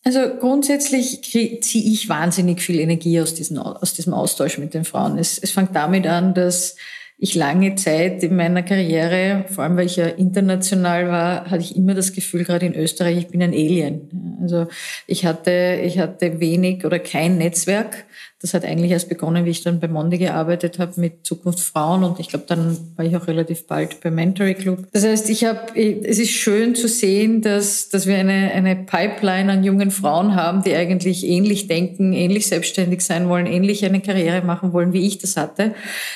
Also 0.05 0.21
grundsätzlich 0.41 1.23
ziehe 1.23 1.61
ich 1.93 2.09
wahnsinnig 2.09 2.61
viel 2.61 2.81
Energie 2.81 3.21
aus, 3.21 3.35
diesen, 3.35 3.59
aus 3.59 3.95
diesem 3.95 4.15
Austausch 4.15 4.59
mit 4.59 4.75
den 4.75 4.85
Frauen. 4.85 5.17
Es, 5.17 5.39
es 5.39 5.53
fängt 5.53 5.77
damit 5.77 6.07
an, 6.07 6.35
dass 6.35 6.77
ich 7.19 7.37
lange 7.37 7.77
Zeit 7.77 8.25
in 8.25 8.35
meiner 8.35 8.65
Karriere, 8.65 9.45
vor 9.49 9.63
allem 9.63 9.77
weil 9.77 9.87
ich 9.87 9.95
ja 9.95 10.07
international 10.07 11.09
war, 11.09 11.49
hatte 11.49 11.63
ich 11.63 11.77
immer 11.77 11.95
das 11.95 12.13
Gefühl, 12.13 12.43
gerade 12.43 12.67
in 12.67 12.75
Österreich, 12.75 13.17
ich 13.17 13.29
bin 13.29 13.41
ein 13.45 13.53
Alien. 13.53 14.39
Also 14.43 14.67
ich 15.07 15.25
hatte, 15.25 15.81
ich 15.85 16.01
hatte 16.01 16.41
wenig 16.41 16.85
oder 16.85 16.99
kein 16.99 17.39
Netzwerk. 17.39 18.07
Das 18.41 18.55
hat 18.55 18.65
eigentlich 18.65 18.91
erst 18.91 19.09
begonnen, 19.09 19.45
wie 19.45 19.51
ich 19.51 19.63
dann 19.63 19.81
bei 19.81 19.89
Mondi 19.89 20.19
gearbeitet 20.19 20.79
habe 20.79 20.93
mit 21.01 21.27
Zukunft 21.27 21.61
Frauen 21.61 22.05
und 22.05 22.21
ich 22.21 22.29
glaube, 22.29 22.45
dann 22.49 22.77
war 22.97 23.05
ich 23.05 23.17
auch 23.17 23.27
relativ 23.27 23.67
bald 23.67 24.01
beim 24.01 24.15
Mentoring 24.15 24.57
Club. 24.57 24.87
Das 24.93 25.05
heißt, 25.05 25.31
ich 25.31 25.45
habe, 25.45 25.79
es 25.79 26.19
ist 26.19 26.31
schön 26.31 26.75
zu 26.75 26.89
sehen, 26.89 27.43
dass, 27.43 27.89
dass 27.89 28.07
wir 28.07 28.17
eine, 28.17 28.53
eine 28.53 28.77
Pipeline 28.77 29.53
an 29.53 29.65
jungen 29.65 29.91
Frauen 29.91 30.35
haben, 30.35 30.63
die 30.63 30.75
eigentlich 30.75 31.27
ähnlich 31.27 31.69
denken, 31.69 32.13
ähnlich 32.13 32.47
selbstständig 32.47 33.03
sein 33.03 33.29
wollen, 33.29 33.47
ähnlich 33.47 33.85
eine 33.85 34.01
Karriere 34.01 34.43
machen 34.43 34.73
wollen, 34.73 34.93
wie 34.93 35.07
ich 35.07 35.19
das 35.19 35.37
hatte. 35.37 35.75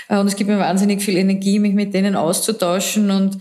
Und 0.09 0.27
es 0.27 0.37
gibt 0.37 0.51
mir 0.51 0.59
wahnsinnig 0.59 1.03
viel 1.03 1.17
Energie, 1.17 1.59
mich 1.59 1.75
mit 1.75 1.95
denen 1.95 2.17
auszutauschen 2.17 3.11
und 3.11 3.39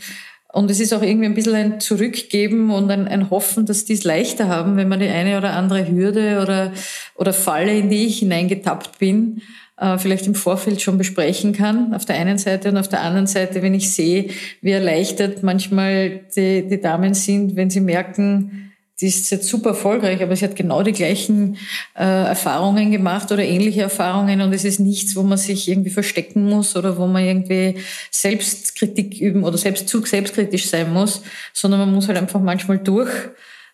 und 0.56 0.72
es 0.72 0.80
ist 0.80 0.94
auch 0.94 1.02
irgendwie 1.02 1.26
ein 1.26 1.34
bisschen 1.34 1.54
ein 1.54 1.80
Zurückgeben 1.82 2.72
und 2.72 2.90
ein, 2.90 3.10
ein 3.10 3.30
Hoffen, 3.30 3.66
dass 3.66 3.84
die 3.84 3.92
es 3.92 4.06
leichter 4.06 4.48
haben, 4.48 4.78
wenn 4.78 4.88
man 4.88 5.02
die 5.02 5.10
eine 5.10 5.38
oder 5.38 5.52
andere 5.52 5.86
Hürde 5.86 6.40
oder, 6.42 6.72
oder 7.16 7.34
Falle, 7.34 7.78
in 7.78 7.90
die 7.90 8.06
ich 8.06 8.20
hineingetappt 8.20 8.98
bin, 8.98 9.42
äh, 9.78 9.98
vielleicht 9.98 10.28
im 10.28 10.34
Vorfeld 10.34 10.82
schon 10.82 10.98
besprechen 10.98 11.52
kann, 11.52 11.94
auf 11.94 12.06
der 12.06 12.16
einen 12.16 12.38
Seite 12.38 12.70
und 12.70 12.78
auf 12.78 12.88
der 12.88 13.02
anderen 13.02 13.28
Seite, 13.28 13.62
wenn 13.62 13.74
ich 13.74 13.92
sehe, 13.92 14.30
wie 14.62 14.72
erleichtert 14.72 15.44
manchmal 15.44 16.22
die, 16.34 16.66
die 16.66 16.80
Damen 16.80 17.16
sind, 17.16 17.58
wenn 17.58 17.70
sie 17.70 17.82
merken, 17.82 18.65
die 19.02 19.08
ist 19.08 19.30
jetzt 19.30 19.48
super 19.48 19.72
erfolgreich, 19.72 20.22
aber 20.24 20.36
sie 20.36 20.46
hat 20.46 20.56
genau 20.56 20.82
die 20.82 20.94
gleichen 20.94 21.58
äh, 21.96 22.04
Erfahrungen 22.04 22.92
gemacht 22.92 23.32
oder 23.32 23.44
ähnliche 23.44 23.82
Erfahrungen 23.82 24.42
und 24.42 24.54
es 24.54 24.64
ist 24.64 24.80
nichts, 24.80 25.16
wo 25.16 25.24
man 25.24 25.38
sich 25.38 25.68
irgendwie 25.68 25.90
verstecken 25.90 26.50
muss 26.50 26.76
oder 26.78 26.98
wo 26.98 27.06
man 27.06 27.26
irgendwie 27.26 27.76
Selbstkritik 28.12 29.20
üben 29.20 29.44
oder 29.44 29.58
selbst 29.58 29.90
zu 29.90 30.06
selbstkritisch 30.06 30.70
sein 30.70 30.94
muss, 30.94 31.22
sondern 31.54 31.82
man 31.82 31.94
muss 31.94 32.08
halt 32.08 32.18
einfach 32.18 32.40
manchmal 32.40 32.80
durch 32.80 33.12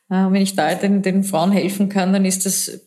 Wenn 0.07 0.35
ich 0.35 0.55
da 0.55 0.73
den, 0.75 1.03
den 1.03 1.23
Frauen 1.23 1.51
helfen 1.51 1.87
kann, 1.87 2.13
dann 2.13 2.25
ist 2.25 2.45
das 2.45 2.81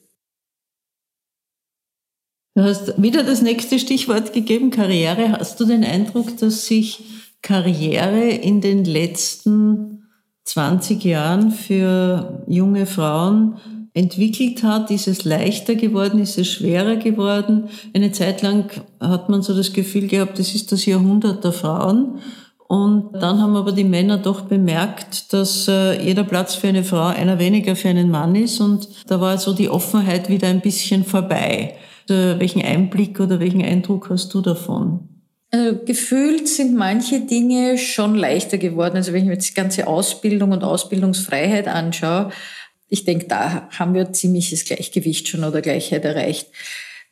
Du 2.56 2.62
hast 2.62 3.02
wieder 3.02 3.24
das 3.24 3.42
nächste 3.42 3.80
Stichwort 3.80 4.32
gegeben, 4.32 4.70
Karriere. 4.70 5.32
Hast 5.32 5.58
du 5.58 5.64
den 5.64 5.82
Eindruck, 5.82 6.36
dass 6.36 6.66
sich 6.66 7.02
Karriere 7.42 8.28
in 8.28 8.60
den 8.60 8.84
letzten 8.84 10.03
20 10.44 11.02
Jahren 11.04 11.50
für 11.50 12.44
junge 12.46 12.86
Frauen 12.86 13.56
entwickelt 13.94 14.62
hat? 14.62 14.90
Ist 14.90 15.08
es 15.08 15.24
leichter 15.24 15.74
geworden? 15.74 16.18
Ist 16.20 16.38
es 16.38 16.48
schwerer 16.48 16.96
geworden? 16.96 17.68
Eine 17.94 18.12
Zeit 18.12 18.42
lang 18.42 18.70
hat 19.00 19.28
man 19.28 19.42
so 19.42 19.54
das 19.54 19.72
Gefühl 19.72 20.08
gehabt, 20.08 20.38
das 20.38 20.54
ist 20.54 20.72
das 20.72 20.84
Jahrhundert 20.84 21.44
der 21.44 21.52
Frauen. 21.52 22.18
Und 22.66 23.12
dann 23.12 23.40
haben 23.40 23.56
aber 23.56 23.72
die 23.72 23.84
Männer 23.84 24.18
doch 24.18 24.42
bemerkt, 24.42 25.32
dass 25.32 25.68
äh, 25.68 26.02
jeder 26.02 26.24
Platz 26.24 26.54
für 26.54 26.68
eine 26.68 26.82
Frau 26.82 27.06
einer 27.06 27.38
weniger 27.38 27.76
für 27.76 27.88
einen 27.88 28.10
Mann 28.10 28.34
ist. 28.34 28.60
Und 28.60 28.88
da 29.06 29.20
war 29.20 29.38
so 29.38 29.52
die 29.52 29.68
Offenheit 29.68 30.28
wieder 30.28 30.48
ein 30.48 30.60
bisschen 30.60 31.04
vorbei. 31.04 31.76
Äh, 32.08 32.38
welchen 32.38 32.62
Einblick 32.62 33.20
oder 33.20 33.38
welchen 33.38 33.62
Eindruck 33.62 34.10
hast 34.10 34.32
du 34.34 34.40
davon? 34.40 35.13
Also 35.54 35.78
gefühlt 35.84 36.48
sind 36.48 36.74
manche 36.74 37.20
Dinge 37.20 37.78
schon 37.78 38.16
leichter 38.16 38.58
geworden. 38.58 38.96
Also 38.96 39.12
wenn 39.12 39.20
ich 39.20 39.26
mir 39.28 39.34
jetzt 39.34 39.50
die 39.50 39.54
ganze 39.54 39.86
Ausbildung 39.86 40.50
und 40.50 40.64
Ausbildungsfreiheit 40.64 41.68
anschaue, 41.68 42.32
ich 42.88 43.04
denke, 43.04 43.26
da 43.28 43.68
haben 43.70 43.94
wir 43.94 44.12
ziemliches 44.12 44.64
Gleichgewicht 44.64 45.28
schon 45.28 45.44
oder 45.44 45.62
Gleichheit 45.62 46.04
erreicht. 46.04 46.48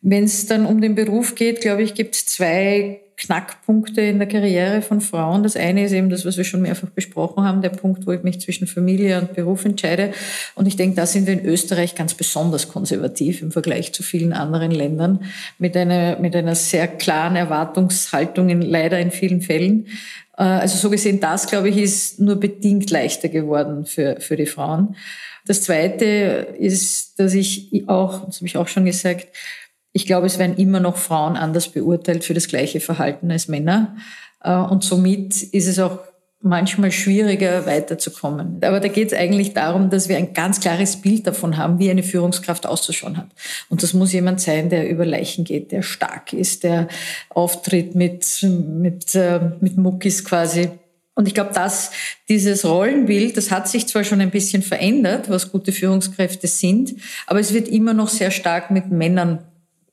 Wenn 0.00 0.24
es 0.24 0.46
dann 0.46 0.66
um 0.66 0.80
den 0.80 0.96
Beruf 0.96 1.36
geht, 1.36 1.60
glaube 1.60 1.84
ich, 1.84 1.94
gibt 1.94 2.16
es 2.16 2.26
zwei 2.26 3.01
Knackpunkte 3.22 4.00
in 4.00 4.18
der 4.18 4.26
Karriere 4.26 4.82
von 4.82 5.00
Frauen. 5.00 5.42
Das 5.42 5.56
eine 5.56 5.84
ist 5.84 5.92
eben 5.92 6.10
das, 6.10 6.24
was 6.24 6.36
wir 6.36 6.44
schon 6.44 6.62
mehrfach 6.62 6.88
besprochen 6.88 7.44
haben, 7.44 7.62
der 7.62 7.68
Punkt, 7.68 8.06
wo 8.06 8.12
ich 8.12 8.22
mich 8.22 8.40
zwischen 8.40 8.66
Familie 8.66 9.20
und 9.20 9.34
Beruf 9.34 9.64
entscheide. 9.64 10.12
Und 10.54 10.66
ich 10.66 10.76
denke, 10.76 10.96
da 10.96 11.06
sind 11.06 11.26
wir 11.26 11.34
in 11.34 11.44
Österreich 11.44 11.94
ganz 11.94 12.14
besonders 12.14 12.68
konservativ 12.68 13.42
im 13.42 13.52
Vergleich 13.52 13.92
zu 13.92 14.02
vielen 14.02 14.32
anderen 14.32 14.72
Ländern 14.72 15.20
mit 15.58 15.76
einer, 15.76 16.18
mit 16.18 16.34
einer 16.34 16.56
sehr 16.56 16.88
klaren 16.88 17.36
Erwartungshaltung 17.36 18.48
in, 18.48 18.62
leider 18.62 18.98
in 18.98 19.12
vielen 19.12 19.40
Fällen. 19.40 19.86
Äh, 20.36 20.42
also 20.42 20.76
so 20.76 20.90
gesehen, 20.90 21.20
das, 21.20 21.46
glaube 21.46 21.68
ich, 21.68 21.76
ist 21.76 22.20
nur 22.20 22.36
bedingt 22.36 22.90
leichter 22.90 23.28
geworden 23.28 23.86
für, 23.86 24.20
für 24.20 24.36
die 24.36 24.46
Frauen. 24.46 24.96
Das 25.44 25.62
Zweite 25.62 26.04
ist, 26.58 27.18
dass 27.18 27.34
ich 27.34 27.84
auch, 27.88 28.26
das 28.26 28.36
habe 28.36 28.46
ich 28.46 28.56
auch 28.56 28.68
schon 28.68 28.84
gesagt, 28.84 29.26
ich 29.92 30.06
glaube, 30.06 30.26
es 30.26 30.38
werden 30.38 30.56
immer 30.56 30.80
noch 30.80 30.96
Frauen 30.96 31.36
anders 31.36 31.68
beurteilt 31.68 32.24
für 32.24 32.34
das 32.34 32.48
gleiche 32.48 32.80
Verhalten 32.80 33.30
als 33.30 33.48
Männer. 33.48 33.96
Äh, 34.42 34.54
und 34.54 34.84
somit 34.84 35.42
ist 35.42 35.66
es 35.66 35.78
auch 35.78 35.98
manchmal 36.42 36.90
schwieriger 36.90 37.66
weiterzukommen. 37.66 38.58
Aber 38.62 38.80
da 38.80 38.88
geht 38.88 39.12
es 39.12 39.18
eigentlich 39.18 39.54
darum, 39.54 39.90
dass 39.90 40.08
wir 40.08 40.16
ein 40.16 40.34
ganz 40.34 40.58
klares 40.58 40.96
Bild 41.00 41.26
davon 41.26 41.56
haben, 41.56 41.78
wie 41.78 41.88
eine 41.88 42.02
Führungskraft 42.02 42.66
auszuschauen 42.66 43.16
hat. 43.16 43.28
Und 43.68 43.82
das 43.82 43.94
muss 43.94 44.12
jemand 44.12 44.40
sein, 44.40 44.68
der 44.68 44.88
über 44.88 45.06
Leichen 45.06 45.44
geht, 45.44 45.70
der 45.70 45.82
stark 45.82 46.32
ist, 46.32 46.64
der 46.64 46.88
auftritt 47.28 47.94
mit, 47.94 48.42
mit, 48.42 49.14
äh, 49.14 49.40
mit 49.60 49.76
Muckis 49.76 50.24
quasi. 50.24 50.70
Und 51.14 51.28
ich 51.28 51.34
glaube, 51.34 51.52
dass 51.54 51.92
dieses 52.28 52.64
Rollenbild, 52.64 53.36
das 53.36 53.50
hat 53.50 53.68
sich 53.68 53.86
zwar 53.86 54.02
schon 54.02 54.20
ein 54.20 54.30
bisschen 54.30 54.62
verändert, 54.62 55.28
was 55.28 55.52
gute 55.52 55.70
Führungskräfte 55.70 56.48
sind, 56.48 56.94
aber 57.26 57.38
es 57.38 57.52
wird 57.52 57.68
immer 57.68 57.92
noch 57.92 58.08
sehr 58.08 58.30
stark 58.30 58.70
mit 58.70 58.90
Männern 58.90 59.40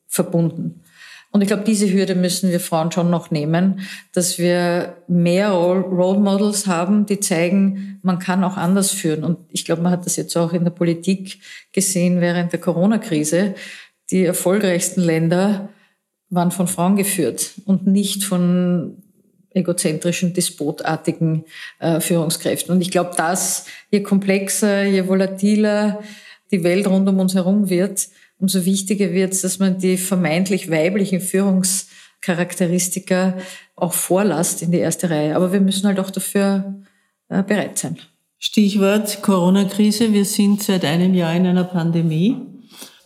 verbunden. 0.09 0.83
Und 1.31 1.41
ich 1.41 1.47
glaube, 1.47 1.63
diese 1.63 1.91
Hürde 1.91 2.15
müssen 2.15 2.49
wir 2.49 2.59
Frauen 2.59 2.91
schon 2.91 3.11
noch 3.11 3.29
nehmen, 3.29 3.81
dass 4.13 4.39
wir 4.39 4.97
mehr 5.07 5.51
Role 5.51 6.19
Models 6.19 6.65
haben, 6.65 7.05
die 7.05 7.19
zeigen, 7.19 7.99
man 8.01 8.17
kann 8.17 8.43
auch 8.43 8.57
anders 8.57 8.89
führen. 8.89 9.23
Und 9.23 9.37
ich 9.49 9.63
glaube, 9.63 9.83
man 9.83 9.91
hat 9.91 10.07
das 10.07 10.15
jetzt 10.15 10.35
auch 10.35 10.53
in 10.53 10.63
der 10.63 10.71
Politik 10.71 11.39
gesehen 11.71 12.19
während 12.19 12.51
der 12.51 12.59
Corona-Krise. 12.59 13.53
Die 14.09 14.25
erfolgreichsten 14.25 15.01
Länder 15.01 15.69
waren 16.29 16.49
von 16.49 16.67
Frauen 16.67 16.95
geführt 16.95 17.53
und 17.65 17.85
nicht 17.85 18.23
von 18.23 19.03
egozentrischen, 19.51 20.33
despotartigen 20.33 21.45
äh, 21.79 21.99
Führungskräften. 21.99 22.73
Und 22.73 22.81
ich 22.81 22.91
glaube, 22.91 23.11
dass 23.15 23.65
je 23.91 24.01
komplexer, 24.01 24.83
je 24.83 25.07
volatiler 25.07 26.01
die 26.51 26.63
Welt 26.63 26.87
rund 26.87 27.07
um 27.07 27.19
uns 27.19 27.35
herum 27.35 27.69
wird, 27.69 28.07
umso 28.39 28.65
wichtiger 28.65 29.11
wird 29.11 29.33
es, 29.33 29.41
dass 29.41 29.59
man 29.59 29.77
die 29.77 29.97
vermeintlich 29.97 30.71
weiblichen 30.71 31.21
Führungscharakteristika 31.21 33.37
auch 33.75 33.93
vorlasst 33.93 34.61
in 34.61 34.71
die 34.71 34.79
erste 34.79 35.09
Reihe. 35.09 35.35
Aber 35.35 35.51
wir 35.53 35.61
müssen 35.61 35.87
halt 35.87 35.99
auch 35.99 36.09
dafür 36.09 36.81
äh, 37.29 37.43
bereit 37.43 37.77
sein. 37.77 37.97
Stichwort 38.37 39.21
Corona-Krise. 39.21 40.11
Wir 40.13 40.25
sind 40.25 40.63
seit 40.63 40.83
einem 40.85 41.13
Jahr 41.13 41.35
in 41.35 41.45
einer 41.45 41.65
Pandemie. 41.65 42.37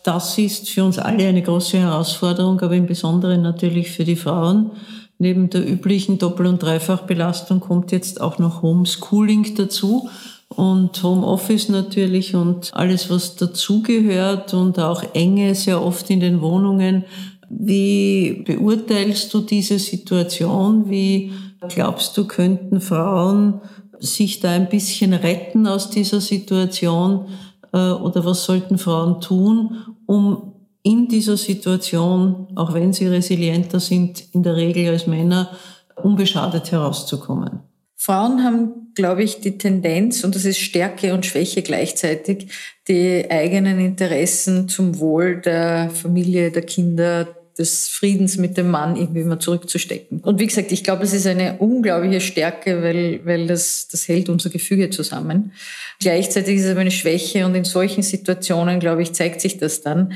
Das 0.04 0.38
ist 0.38 0.70
für 0.70 0.84
uns 0.84 0.98
alle 0.98 1.26
eine 1.26 1.42
große 1.42 1.78
Herausforderung, 1.78 2.60
aber 2.60 2.76
im 2.76 2.86
Besonderen 2.86 3.42
natürlich 3.42 3.90
für 3.90 4.04
die 4.04 4.16
Frauen. 4.16 4.70
Neben 5.18 5.50
der 5.50 5.66
üblichen 5.66 6.18
Doppel- 6.18 6.46
und 6.46 6.62
Dreifachbelastung 6.62 7.58
kommt 7.60 7.90
jetzt 7.90 8.20
auch 8.20 8.38
noch 8.38 8.62
Homeschooling 8.62 9.56
dazu 9.56 10.08
und 10.56 11.02
Homeoffice 11.02 11.68
natürlich 11.68 12.34
und 12.34 12.72
alles, 12.74 13.10
was 13.10 13.36
dazugehört 13.36 14.54
und 14.54 14.78
auch 14.78 15.02
Enge 15.14 15.54
sehr 15.54 15.82
oft 15.82 16.08
in 16.10 16.20
den 16.20 16.40
Wohnungen. 16.40 17.04
Wie 17.48 18.42
beurteilst 18.46 19.32
du 19.34 19.40
diese 19.40 19.78
Situation? 19.78 20.88
Wie 20.88 21.32
glaubst 21.68 22.16
du, 22.16 22.26
könnten 22.26 22.80
Frauen 22.80 23.60
sich 23.98 24.40
da 24.40 24.50
ein 24.50 24.68
bisschen 24.68 25.12
retten 25.12 25.66
aus 25.66 25.90
dieser 25.90 26.20
Situation? 26.20 27.26
Äh, 27.72 27.90
oder 27.90 28.24
was 28.24 28.44
sollten 28.44 28.78
Frauen 28.78 29.20
tun, 29.20 29.76
um 30.06 30.52
in 30.82 31.08
dieser 31.08 31.36
Situation, 31.36 32.48
auch 32.54 32.74
wenn 32.74 32.92
sie 32.92 33.06
resilienter 33.06 33.80
sind, 33.80 34.22
in 34.32 34.42
der 34.42 34.54
Regel 34.54 34.92
als 34.92 35.06
Männer, 35.06 35.48
unbeschadet 36.02 36.70
herauszukommen? 36.70 37.60
Frauen 37.96 38.44
haben, 38.44 38.83
glaube 38.94 39.22
ich, 39.22 39.40
die 39.40 39.58
Tendenz, 39.58 40.24
und 40.24 40.34
das 40.34 40.44
ist 40.44 40.58
Stärke 40.58 41.14
und 41.14 41.26
Schwäche 41.26 41.62
gleichzeitig, 41.62 42.48
die 42.88 43.30
eigenen 43.30 43.80
Interessen 43.80 44.68
zum 44.68 44.98
Wohl 44.98 45.40
der 45.40 45.90
Familie, 45.90 46.50
der 46.50 46.62
Kinder, 46.62 47.28
des 47.58 47.88
Friedens 47.88 48.36
mit 48.36 48.56
dem 48.56 48.70
Mann 48.70 48.96
irgendwie 48.96 49.22
mal 49.22 49.38
zurückzustecken. 49.38 50.20
Und 50.20 50.40
wie 50.40 50.46
gesagt, 50.46 50.72
ich 50.72 50.82
glaube, 50.82 51.04
es 51.04 51.12
ist 51.12 51.26
eine 51.26 51.58
unglaubliche 51.58 52.20
Stärke, 52.20 52.82
weil, 52.82 53.24
weil 53.24 53.46
das, 53.46 53.88
das 53.88 54.08
hält 54.08 54.28
unser 54.28 54.50
Gefüge 54.50 54.90
zusammen. 54.90 55.52
Gleichzeitig 56.00 56.56
ist 56.56 56.64
es 56.64 56.70
aber 56.72 56.80
eine 56.80 56.90
Schwäche 56.90 57.46
und 57.46 57.54
in 57.54 57.64
solchen 57.64 58.02
Situationen, 58.02 58.80
glaube 58.80 59.02
ich, 59.02 59.12
zeigt 59.12 59.40
sich 59.40 59.56
das 59.58 59.82
dann. 59.82 60.14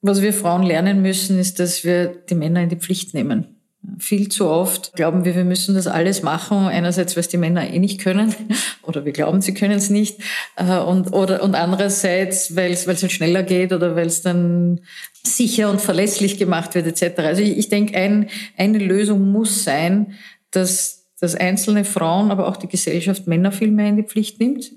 Was 0.00 0.22
wir 0.22 0.32
Frauen 0.32 0.62
lernen 0.62 1.02
müssen, 1.02 1.38
ist, 1.38 1.60
dass 1.60 1.84
wir 1.84 2.06
die 2.06 2.34
Männer 2.34 2.62
in 2.62 2.70
die 2.70 2.76
Pflicht 2.76 3.12
nehmen. 3.12 3.61
Viel 3.98 4.28
zu 4.28 4.46
oft 4.46 4.92
glauben 4.94 5.24
wir, 5.24 5.34
wir 5.34 5.44
müssen 5.44 5.74
das 5.74 5.86
alles 5.86 6.22
machen. 6.22 6.68
Einerseits, 6.68 7.16
weil 7.16 7.22
es 7.22 7.28
die 7.28 7.36
Männer 7.36 7.68
eh 7.68 7.78
nicht 7.78 8.00
können 8.00 8.34
oder 8.82 9.04
wir 9.04 9.12
glauben, 9.12 9.40
sie 9.42 9.54
können 9.54 9.78
es 9.78 9.90
nicht. 9.90 10.20
Äh, 10.56 10.78
und, 10.78 11.12
oder, 11.12 11.42
und 11.42 11.54
andererseits, 11.54 12.54
weil 12.54 12.72
es 12.72 12.86
halt 12.86 13.10
schneller 13.10 13.42
geht 13.42 13.72
oder 13.72 13.96
weil 13.96 14.06
es 14.06 14.22
dann 14.22 14.80
sicher 15.24 15.70
und 15.70 15.80
verlässlich 15.80 16.38
gemacht 16.38 16.74
wird 16.74 16.86
etc. 16.86 17.18
Also 17.20 17.42
ich, 17.42 17.58
ich 17.58 17.68
denke, 17.68 17.96
ein, 17.96 18.28
eine 18.56 18.78
Lösung 18.78 19.32
muss 19.32 19.64
sein, 19.64 20.14
dass, 20.50 21.06
dass 21.20 21.34
einzelne 21.34 21.84
Frauen, 21.84 22.30
aber 22.30 22.48
auch 22.48 22.56
die 22.56 22.68
Gesellschaft 22.68 23.26
Männer 23.26 23.52
viel 23.52 23.70
mehr 23.70 23.88
in 23.88 23.96
die 23.96 24.04
Pflicht 24.04 24.38
nimmt 24.38 24.72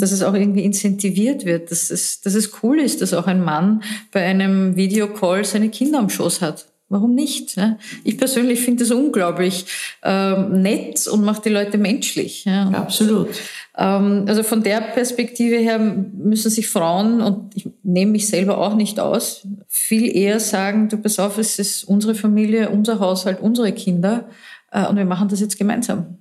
dass 0.00 0.12
es 0.12 0.22
auch 0.22 0.34
irgendwie 0.34 0.64
incentiviert 0.64 1.44
wird, 1.44 1.70
dass 1.70 1.90
es, 1.90 2.20
dass 2.20 2.34
es 2.34 2.62
cool 2.62 2.80
ist, 2.80 3.00
dass 3.00 3.14
auch 3.14 3.26
ein 3.26 3.44
Mann 3.44 3.82
bei 4.10 4.24
einem 4.24 4.76
Videocall 4.76 5.44
seine 5.44 5.70
Kinder 5.70 5.98
am 5.98 6.10
Schoß 6.10 6.40
hat. 6.40 6.66
Warum 6.88 7.14
nicht? 7.14 7.56
Ich 8.04 8.18
persönlich 8.18 8.60
finde 8.60 8.84
das 8.84 8.92
unglaublich 8.92 9.66
ähm, 10.02 10.60
nett 10.60 11.06
und 11.06 11.24
macht 11.24 11.44
die 11.44 11.50
Leute 11.50 11.78
menschlich. 11.78 12.44
Ja. 12.44 12.68
Absolut. 12.68 13.30
Ähm, 13.76 14.26
also 14.28 14.42
von 14.42 14.62
der 14.62 14.80
Perspektive 14.80 15.56
her 15.56 15.78
müssen 15.78 16.50
sich 16.50 16.68
Frauen, 16.68 17.20
und 17.22 17.56
ich 17.56 17.68
nehme 17.82 18.12
mich 18.12 18.28
selber 18.28 18.58
auch 18.58 18.74
nicht 18.74 19.00
aus, 19.00 19.46
viel 19.66 20.14
eher 20.14 20.40
sagen, 20.40 20.88
du 20.88 20.98
pass 20.98 21.18
auf, 21.18 21.38
es 21.38 21.58
ist 21.58 21.84
unsere 21.84 22.14
Familie, 22.14 22.68
unser 22.68 23.00
Haushalt, 23.00 23.40
unsere 23.40 23.72
Kinder 23.72 24.28
äh, 24.70 24.86
und 24.86 24.96
wir 24.96 25.06
machen 25.06 25.28
das 25.28 25.40
jetzt 25.40 25.58
gemeinsam. 25.58 26.18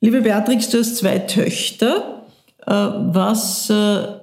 Liebe 0.00 0.20
Beatrix, 0.20 0.68
du 0.68 0.78
hast 0.78 0.96
zwei 0.96 1.18
Töchter. 1.18 2.26
Äh, 2.66 2.72
was 2.72 3.70
äh, 3.70 4.20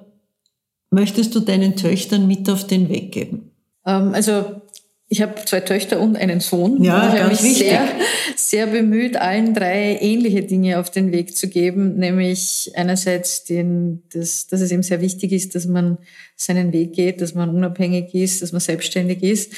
möchtest 0.92 1.34
du 1.36 1.40
deinen 1.40 1.76
Töchtern 1.76 2.28
mit 2.28 2.50
auf 2.50 2.68
den 2.68 2.88
Weg 2.88 3.12
geben? 3.12 3.52
Ähm, 3.86 4.14
also 4.14 4.62
ich 5.08 5.22
habe 5.22 5.36
zwei 5.46 5.60
Töchter 5.60 6.00
und 6.00 6.16
einen 6.18 6.40
Sohn. 6.40 6.84
Ja, 6.84 7.14
ich 7.14 7.20
habe 7.20 7.30
mich 7.30 7.44
wichtig. 7.44 7.68
sehr, 7.68 7.88
sehr 8.36 8.68
bemüht, 8.68 9.18
allen 9.18 9.54
drei 9.54 10.00
ähnliche 10.02 10.42
Dinge 10.42 10.80
auf 10.80 10.90
den 10.90 11.12
Weg 11.12 11.36
zu 11.36 11.48
geben, 11.48 11.98
nämlich 11.98 12.72
einerseits, 12.76 13.44
den, 13.44 14.02
dass, 14.12 14.48
dass 14.48 14.62
es 14.62 14.72
eben 14.72 14.82
sehr 14.82 15.02
wichtig 15.02 15.32
ist, 15.32 15.54
dass 15.54 15.68
man 15.68 16.00
seinen 16.36 16.74
Weg 16.74 16.94
geht, 16.94 17.22
dass 17.22 17.36
man 17.36 17.50
unabhängig 17.50 18.16
ist, 18.16 18.42
dass 18.42 18.52
man 18.52 18.62
selbstständig 18.62 19.22
ist. 19.22 19.54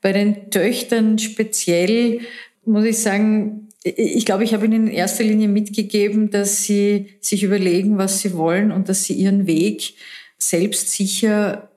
Bei 0.00 0.12
den 0.12 0.50
Töchtern 0.50 1.18
speziell 1.18 2.20
muss 2.64 2.84
ich 2.84 2.98
sagen, 2.98 3.68
ich 3.84 4.24
glaube, 4.24 4.44
ich 4.44 4.54
habe 4.54 4.66
Ihnen 4.66 4.86
in 4.86 4.92
erster 4.92 5.24
Linie 5.24 5.48
mitgegeben, 5.48 6.30
dass 6.30 6.62
Sie 6.62 7.16
sich 7.20 7.42
überlegen, 7.42 7.98
was 7.98 8.20
Sie 8.20 8.34
wollen 8.34 8.70
und 8.70 8.88
dass 8.88 9.02
Sie 9.02 9.14
Ihren 9.14 9.48
Weg 9.48 9.94
selbstsicher 10.38 11.71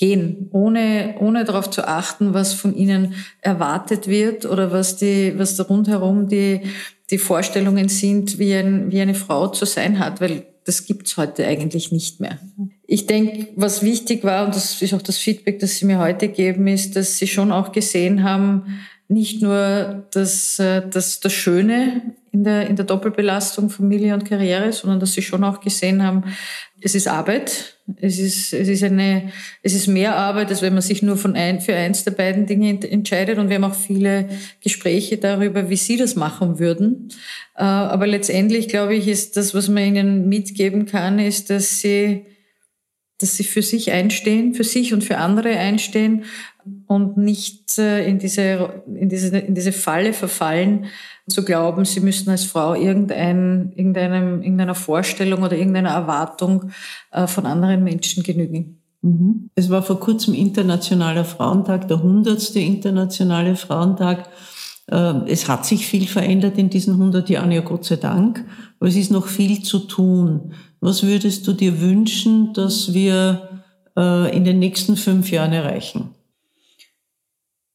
gehen, 0.00 0.48
ohne, 0.50 1.14
ohne 1.20 1.44
darauf 1.44 1.68
zu 1.68 1.86
achten, 1.86 2.32
was 2.32 2.54
von 2.54 2.74
Ihnen 2.74 3.14
erwartet 3.42 4.08
wird 4.08 4.46
oder 4.46 4.72
was 4.72 4.96
die, 4.96 5.34
was 5.36 5.56
da 5.56 5.64
rundherum 5.64 6.26
die, 6.26 6.62
die 7.10 7.18
Vorstellungen 7.18 7.90
sind, 7.90 8.38
wie, 8.38 8.54
ein, 8.54 8.90
wie 8.90 9.00
eine 9.00 9.14
Frau 9.14 9.48
zu 9.48 9.66
sein 9.66 9.98
hat, 9.98 10.22
weil 10.22 10.46
das 10.64 10.86
gibt's 10.86 11.18
heute 11.18 11.46
eigentlich 11.46 11.92
nicht 11.92 12.18
mehr. 12.18 12.38
Ich 12.86 13.06
denke, 13.06 13.48
was 13.56 13.82
wichtig 13.82 14.24
war, 14.24 14.46
und 14.46 14.54
das 14.54 14.80
ist 14.80 14.94
auch 14.94 15.02
das 15.02 15.18
Feedback, 15.18 15.58
das 15.58 15.76
Sie 15.76 15.84
mir 15.84 15.98
heute 15.98 16.28
geben, 16.28 16.66
ist, 16.66 16.96
dass 16.96 17.18
Sie 17.18 17.26
schon 17.26 17.52
auch 17.52 17.70
gesehen 17.70 18.22
haben, 18.22 18.80
nicht 19.10 19.42
nur 19.42 20.04
das, 20.12 20.58
äh, 20.60 20.82
das, 20.88 21.20
das 21.20 21.32
Schöne 21.32 22.14
in 22.32 22.44
der, 22.44 22.68
in 22.68 22.76
der 22.76 22.84
Doppelbelastung 22.84 23.68
Familie 23.68 24.14
und 24.14 24.24
Karriere, 24.24 24.72
sondern 24.72 25.00
dass 25.00 25.12
sie 25.12 25.22
schon 25.22 25.42
auch 25.42 25.60
gesehen 25.60 26.02
haben, 26.02 26.24
es 26.80 26.94
ist 26.94 27.08
Arbeit, 27.08 27.79
es 28.00 28.18
ist, 28.18 28.52
es 28.52 28.68
ist 28.68 28.82
eine, 28.82 29.30
es 29.62 29.74
ist 29.74 29.86
mehr 29.86 30.16
Arbeit, 30.16 30.48
als 30.48 30.62
wenn 30.62 30.72
man 30.72 30.82
sich 30.82 31.02
nur 31.02 31.16
von 31.16 31.34
ein, 31.34 31.60
für 31.60 31.74
eins 31.74 32.04
der 32.04 32.12
beiden 32.12 32.46
Dinge 32.46 32.78
entscheidet. 32.88 33.38
Und 33.38 33.48
wir 33.48 33.56
haben 33.56 33.64
auch 33.64 33.74
viele 33.74 34.28
Gespräche 34.62 35.18
darüber, 35.18 35.70
wie 35.70 35.76
sie 35.76 35.96
das 35.96 36.16
machen 36.16 36.58
würden. 36.58 37.08
Äh, 37.56 37.62
aber 37.62 38.06
letztendlich, 38.06 38.68
glaube 38.68 38.94
ich, 38.94 39.08
ist 39.08 39.36
das, 39.36 39.54
was 39.54 39.68
man 39.68 39.84
ihnen 39.84 40.28
mitgeben 40.28 40.86
kann, 40.86 41.18
ist, 41.18 41.50
dass 41.50 41.80
sie, 41.80 42.26
dass 43.18 43.36
sie 43.36 43.44
für 43.44 43.62
sich 43.62 43.92
einstehen, 43.92 44.54
für 44.54 44.64
sich 44.64 44.92
und 44.92 45.04
für 45.04 45.18
andere 45.18 45.50
einstehen 45.50 46.24
und 46.86 47.16
nicht 47.16 47.78
äh, 47.78 48.06
in 48.06 48.18
diese, 48.18 48.82
in 48.86 49.08
diese, 49.08 49.38
in 49.38 49.54
diese 49.54 49.72
Falle 49.72 50.12
verfallen, 50.12 50.86
zu 51.30 51.44
glauben, 51.44 51.84
sie 51.84 52.00
müssten 52.00 52.30
als 52.30 52.44
Frau 52.44 52.74
irgendein, 52.74 53.72
irgendeinem, 53.74 54.42
irgendeiner 54.42 54.74
Vorstellung 54.74 55.42
oder 55.42 55.56
irgendeiner 55.56 55.90
Erwartung 55.90 56.70
äh, 57.12 57.26
von 57.26 57.46
anderen 57.46 57.84
Menschen 57.84 58.22
genügen. 58.22 58.80
Mhm. 59.02 59.50
Es 59.54 59.70
war 59.70 59.82
vor 59.82 60.00
kurzem 60.00 60.34
Internationaler 60.34 61.24
Frauentag, 61.24 61.88
der 61.88 62.02
hundertste 62.02 62.60
Internationale 62.60 63.56
Frauentag. 63.56 64.28
Ähm, 64.90 65.24
es 65.26 65.48
hat 65.48 65.64
sich 65.64 65.86
viel 65.86 66.06
verändert 66.06 66.58
in 66.58 66.70
diesen 66.70 66.94
100 66.94 67.30
Jahren, 67.30 67.52
ja 67.52 67.60
Gott 67.60 67.84
sei 67.84 67.96
Dank, 67.96 68.44
aber 68.78 68.88
es 68.88 68.96
ist 68.96 69.10
noch 69.10 69.26
viel 69.26 69.62
zu 69.62 69.80
tun. 69.80 70.52
Was 70.80 71.02
würdest 71.02 71.46
du 71.46 71.52
dir 71.52 71.80
wünschen, 71.80 72.52
dass 72.52 72.92
wir 72.92 73.62
äh, 73.96 74.36
in 74.36 74.44
den 74.44 74.58
nächsten 74.58 74.96
fünf 74.96 75.30
Jahren 75.30 75.52
erreichen? 75.52 76.10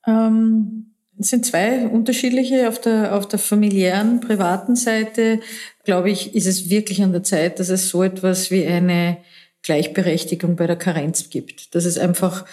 Ähm, 0.07 0.84
es 1.19 1.29
sind 1.29 1.45
zwei 1.45 1.87
unterschiedliche. 1.87 2.67
Auf 2.67 2.79
der, 2.79 3.15
auf 3.15 3.27
der 3.27 3.39
familiären, 3.39 4.19
privaten 4.19 4.75
Seite, 4.75 5.39
glaube 5.83 6.09
ich, 6.09 6.35
ist 6.35 6.47
es 6.47 6.69
wirklich 6.69 7.01
an 7.01 7.11
der 7.11 7.23
Zeit, 7.23 7.59
dass 7.59 7.69
es 7.69 7.89
so 7.89 8.03
etwas 8.03 8.51
wie 8.51 8.65
eine 8.65 9.17
Gleichberechtigung 9.63 10.55
bei 10.55 10.67
der 10.67 10.75
Karenz 10.75 11.29
gibt. 11.31 11.73
Dass 11.73 11.85
es 11.85 11.97
einfach, 11.97 12.45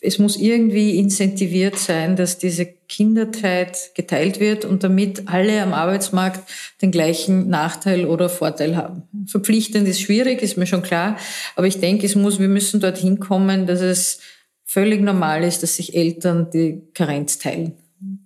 es 0.00 0.18
muss 0.18 0.36
irgendwie 0.36 0.98
incentiviert 0.98 1.78
sein, 1.78 2.14
dass 2.14 2.38
diese 2.38 2.66
Kinderzeit 2.66 3.90
geteilt 3.94 4.38
wird 4.38 4.64
und 4.64 4.84
damit 4.84 5.26
alle 5.26 5.62
am 5.62 5.74
Arbeitsmarkt 5.74 6.48
den 6.80 6.92
gleichen 6.92 7.48
Nachteil 7.48 8.06
oder 8.06 8.28
Vorteil 8.28 8.76
haben. 8.76 9.02
Verpflichtend 9.26 9.88
ist 9.88 10.00
schwierig, 10.00 10.42
ist 10.42 10.56
mir 10.56 10.66
schon 10.66 10.82
klar. 10.82 11.16
Aber 11.56 11.66
ich 11.66 11.80
denke, 11.80 12.06
es 12.06 12.14
muss, 12.14 12.38
wir 12.38 12.48
müssen 12.48 12.80
dorthin 12.80 13.18
kommen, 13.18 13.66
dass 13.66 13.80
es 13.80 14.20
völlig 14.64 15.00
normal 15.00 15.42
ist, 15.42 15.62
dass 15.64 15.76
sich 15.76 15.96
Eltern 15.96 16.50
die 16.52 16.82
Karenz 16.94 17.38
teilen. 17.38 17.72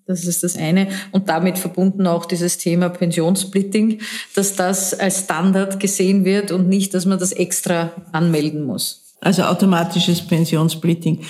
Das 0.06 0.24
ist 0.24 0.42
das 0.42 0.56
eine. 0.56 0.88
Und 1.12 1.28
damit 1.28 1.58
verbunden 1.58 2.06
auch 2.06 2.24
dieses 2.24 2.58
Thema 2.58 2.88
Pensionssplitting, 2.88 4.00
dass 4.34 4.56
das 4.56 4.98
als 4.98 5.20
Standard 5.20 5.80
gesehen 5.80 6.24
wird 6.24 6.50
und 6.50 6.68
nicht, 6.68 6.94
dass 6.94 7.06
man 7.06 7.18
das 7.18 7.32
extra 7.32 7.92
anmelden 8.12 8.64
muss. 8.64 9.16
Also 9.20 9.42
automatisches 9.42 10.22
Pensionssplitting. 10.22 11.24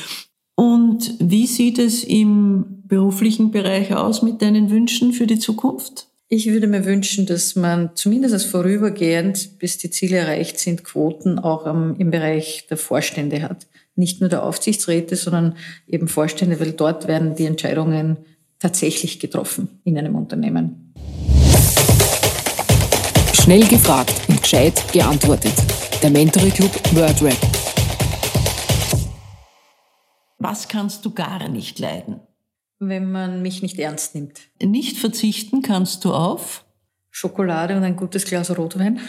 Und 0.55 1.15
wie 1.19 1.47
sieht 1.47 1.79
es 1.79 2.05
im 2.05 2.83
beruflichen 2.87 3.51
Bereich 3.51 3.95
aus 3.95 4.23
mit 4.23 4.43
deinen 4.43 4.71
Wünschen 4.71 5.13
für 5.13 5.27
die 5.27 5.39
Zukunft? 5.39 6.07
Ich 6.31 6.47
würde 6.47 6.67
mir 6.67 6.85
wünschen, 6.85 7.25
dass 7.25 7.57
man 7.57 7.91
zumindest 7.95 8.35
als 8.35 8.45
vorübergehend, 8.45 9.59
bis 9.59 9.79
die 9.79 9.91
Ziele 9.91 10.19
erreicht 10.19 10.59
sind, 10.59 10.85
Quoten 10.85 11.39
auch 11.39 11.65
im 11.67 12.11
Bereich 12.11 12.67
der 12.69 12.77
Vorstände 12.77 13.43
hat 13.43 13.67
nicht 13.99 14.21
nur 14.21 14.31
der 14.31 14.45
Aufsichtsräte, 14.45 15.17
sondern 15.17 15.57
eben 15.87 16.09
Vorstände, 16.09 16.59
weil 16.61 16.73
dort 16.73 17.09
werden 17.09 17.35
die 17.35 17.45
Entscheidungen 17.45 18.17
tatsächlich 18.59 19.21
getroffen 19.21 19.81
in 19.85 19.99
einem 19.99 20.15
Unternehmen. 20.15 20.93
Schnell 23.33 23.67
gefragt 23.67 24.15
und 24.29 24.43
gescheit 24.43 24.93
geantwortet. 24.93 25.55
Der 26.03 26.11
Mentoring 26.11 26.53
Club 26.53 26.73
WordRap. 26.95 27.37
Was 30.39 30.69
kannst 30.69 31.05
du 31.05 31.13
gar 31.13 31.49
nicht 31.49 31.79
leiden? 31.79 32.21
Wenn 32.79 33.11
man 33.11 33.43
mich 33.43 33.63
nicht 33.63 33.79
ernst 33.79 34.15
nimmt. 34.15 34.39
Nicht 34.63 34.99
verzichten 34.99 35.63
kannst 35.63 36.05
du 36.05 36.13
auf? 36.13 36.65
Schokolade 37.11 37.77
und 37.77 37.83
ein 37.83 37.97
gutes 37.97 38.25
Glas 38.25 38.57
Rotwein. 38.57 39.01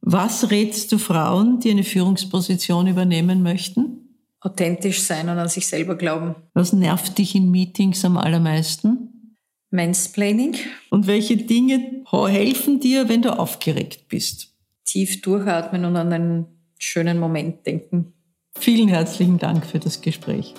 Was 0.00 0.50
rätst 0.50 0.92
du 0.92 0.98
Frauen, 0.98 1.60
die 1.60 1.70
eine 1.70 1.84
Führungsposition 1.84 2.86
übernehmen 2.86 3.42
möchten? 3.42 4.05
Authentisch 4.40 5.02
sein 5.02 5.28
und 5.28 5.38
an 5.38 5.48
sich 5.48 5.66
selber 5.66 5.96
glauben. 5.96 6.36
Was 6.54 6.72
nervt 6.72 7.18
dich 7.18 7.34
in 7.34 7.50
Meetings 7.50 8.04
am 8.04 8.16
allermeisten? 8.16 9.38
Mansplaining. 9.70 10.56
Und 10.90 11.06
welche 11.06 11.36
Dinge 11.36 12.04
helfen 12.10 12.80
dir, 12.80 13.08
wenn 13.08 13.22
du 13.22 13.36
aufgeregt 13.36 14.08
bist? 14.08 14.54
Tief 14.84 15.20
durchatmen 15.22 15.84
und 15.84 15.96
an 15.96 16.12
einen 16.12 16.46
schönen 16.78 17.18
Moment 17.18 17.66
denken. 17.66 18.12
Vielen 18.58 18.88
herzlichen 18.88 19.38
Dank 19.38 19.66
für 19.66 19.78
das 19.78 20.00
Gespräch. 20.00 20.54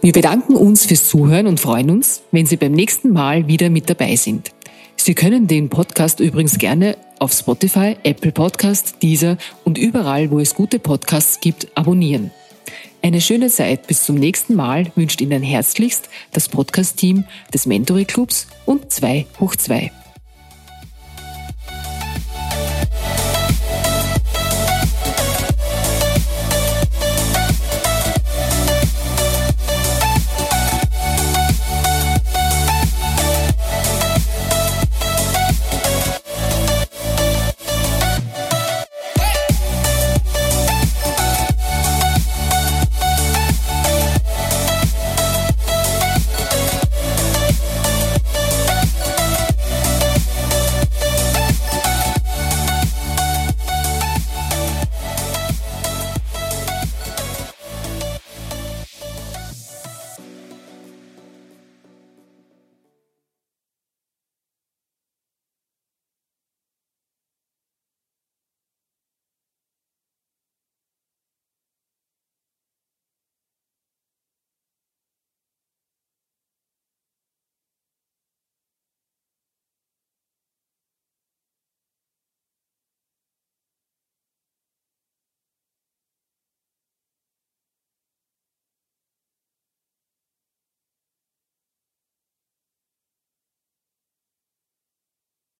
Wir 0.00 0.12
bedanken 0.12 0.54
uns 0.54 0.86
fürs 0.86 1.08
Zuhören 1.08 1.46
und 1.46 1.60
freuen 1.60 1.90
uns, 1.90 2.22
wenn 2.30 2.46
Sie 2.46 2.56
beim 2.56 2.72
nächsten 2.72 3.12
Mal 3.12 3.48
wieder 3.48 3.68
mit 3.68 3.90
dabei 3.90 4.16
sind. 4.16 4.52
Sie 5.00 5.14
können 5.14 5.46
den 5.46 5.70
Podcast 5.70 6.20
übrigens 6.20 6.58
gerne 6.58 6.98
auf 7.18 7.32
Spotify, 7.32 7.96
Apple 8.02 8.32
Podcast, 8.32 8.96
Deezer 9.02 9.38
und 9.64 9.78
überall, 9.78 10.30
wo 10.30 10.38
es 10.38 10.54
gute 10.54 10.78
Podcasts 10.78 11.40
gibt, 11.40 11.68
abonnieren. 11.74 12.30
Eine 13.00 13.20
schöne 13.20 13.48
Zeit 13.48 13.86
bis 13.86 14.04
zum 14.04 14.16
nächsten 14.16 14.54
Mal 14.54 14.90
wünscht 14.96 15.20
Ihnen 15.20 15.42
herzlichst 15.42 16.08
das 16.32 16.48
Podcast-Team 16.48 17.24
des 17.54 17.64
Mentoring 17.64 18.06
Clubs 18.06 18.48
und 18.66 18.92
2 18.92 19.26
hoch 19.40 19.56
2. 19.56 19.90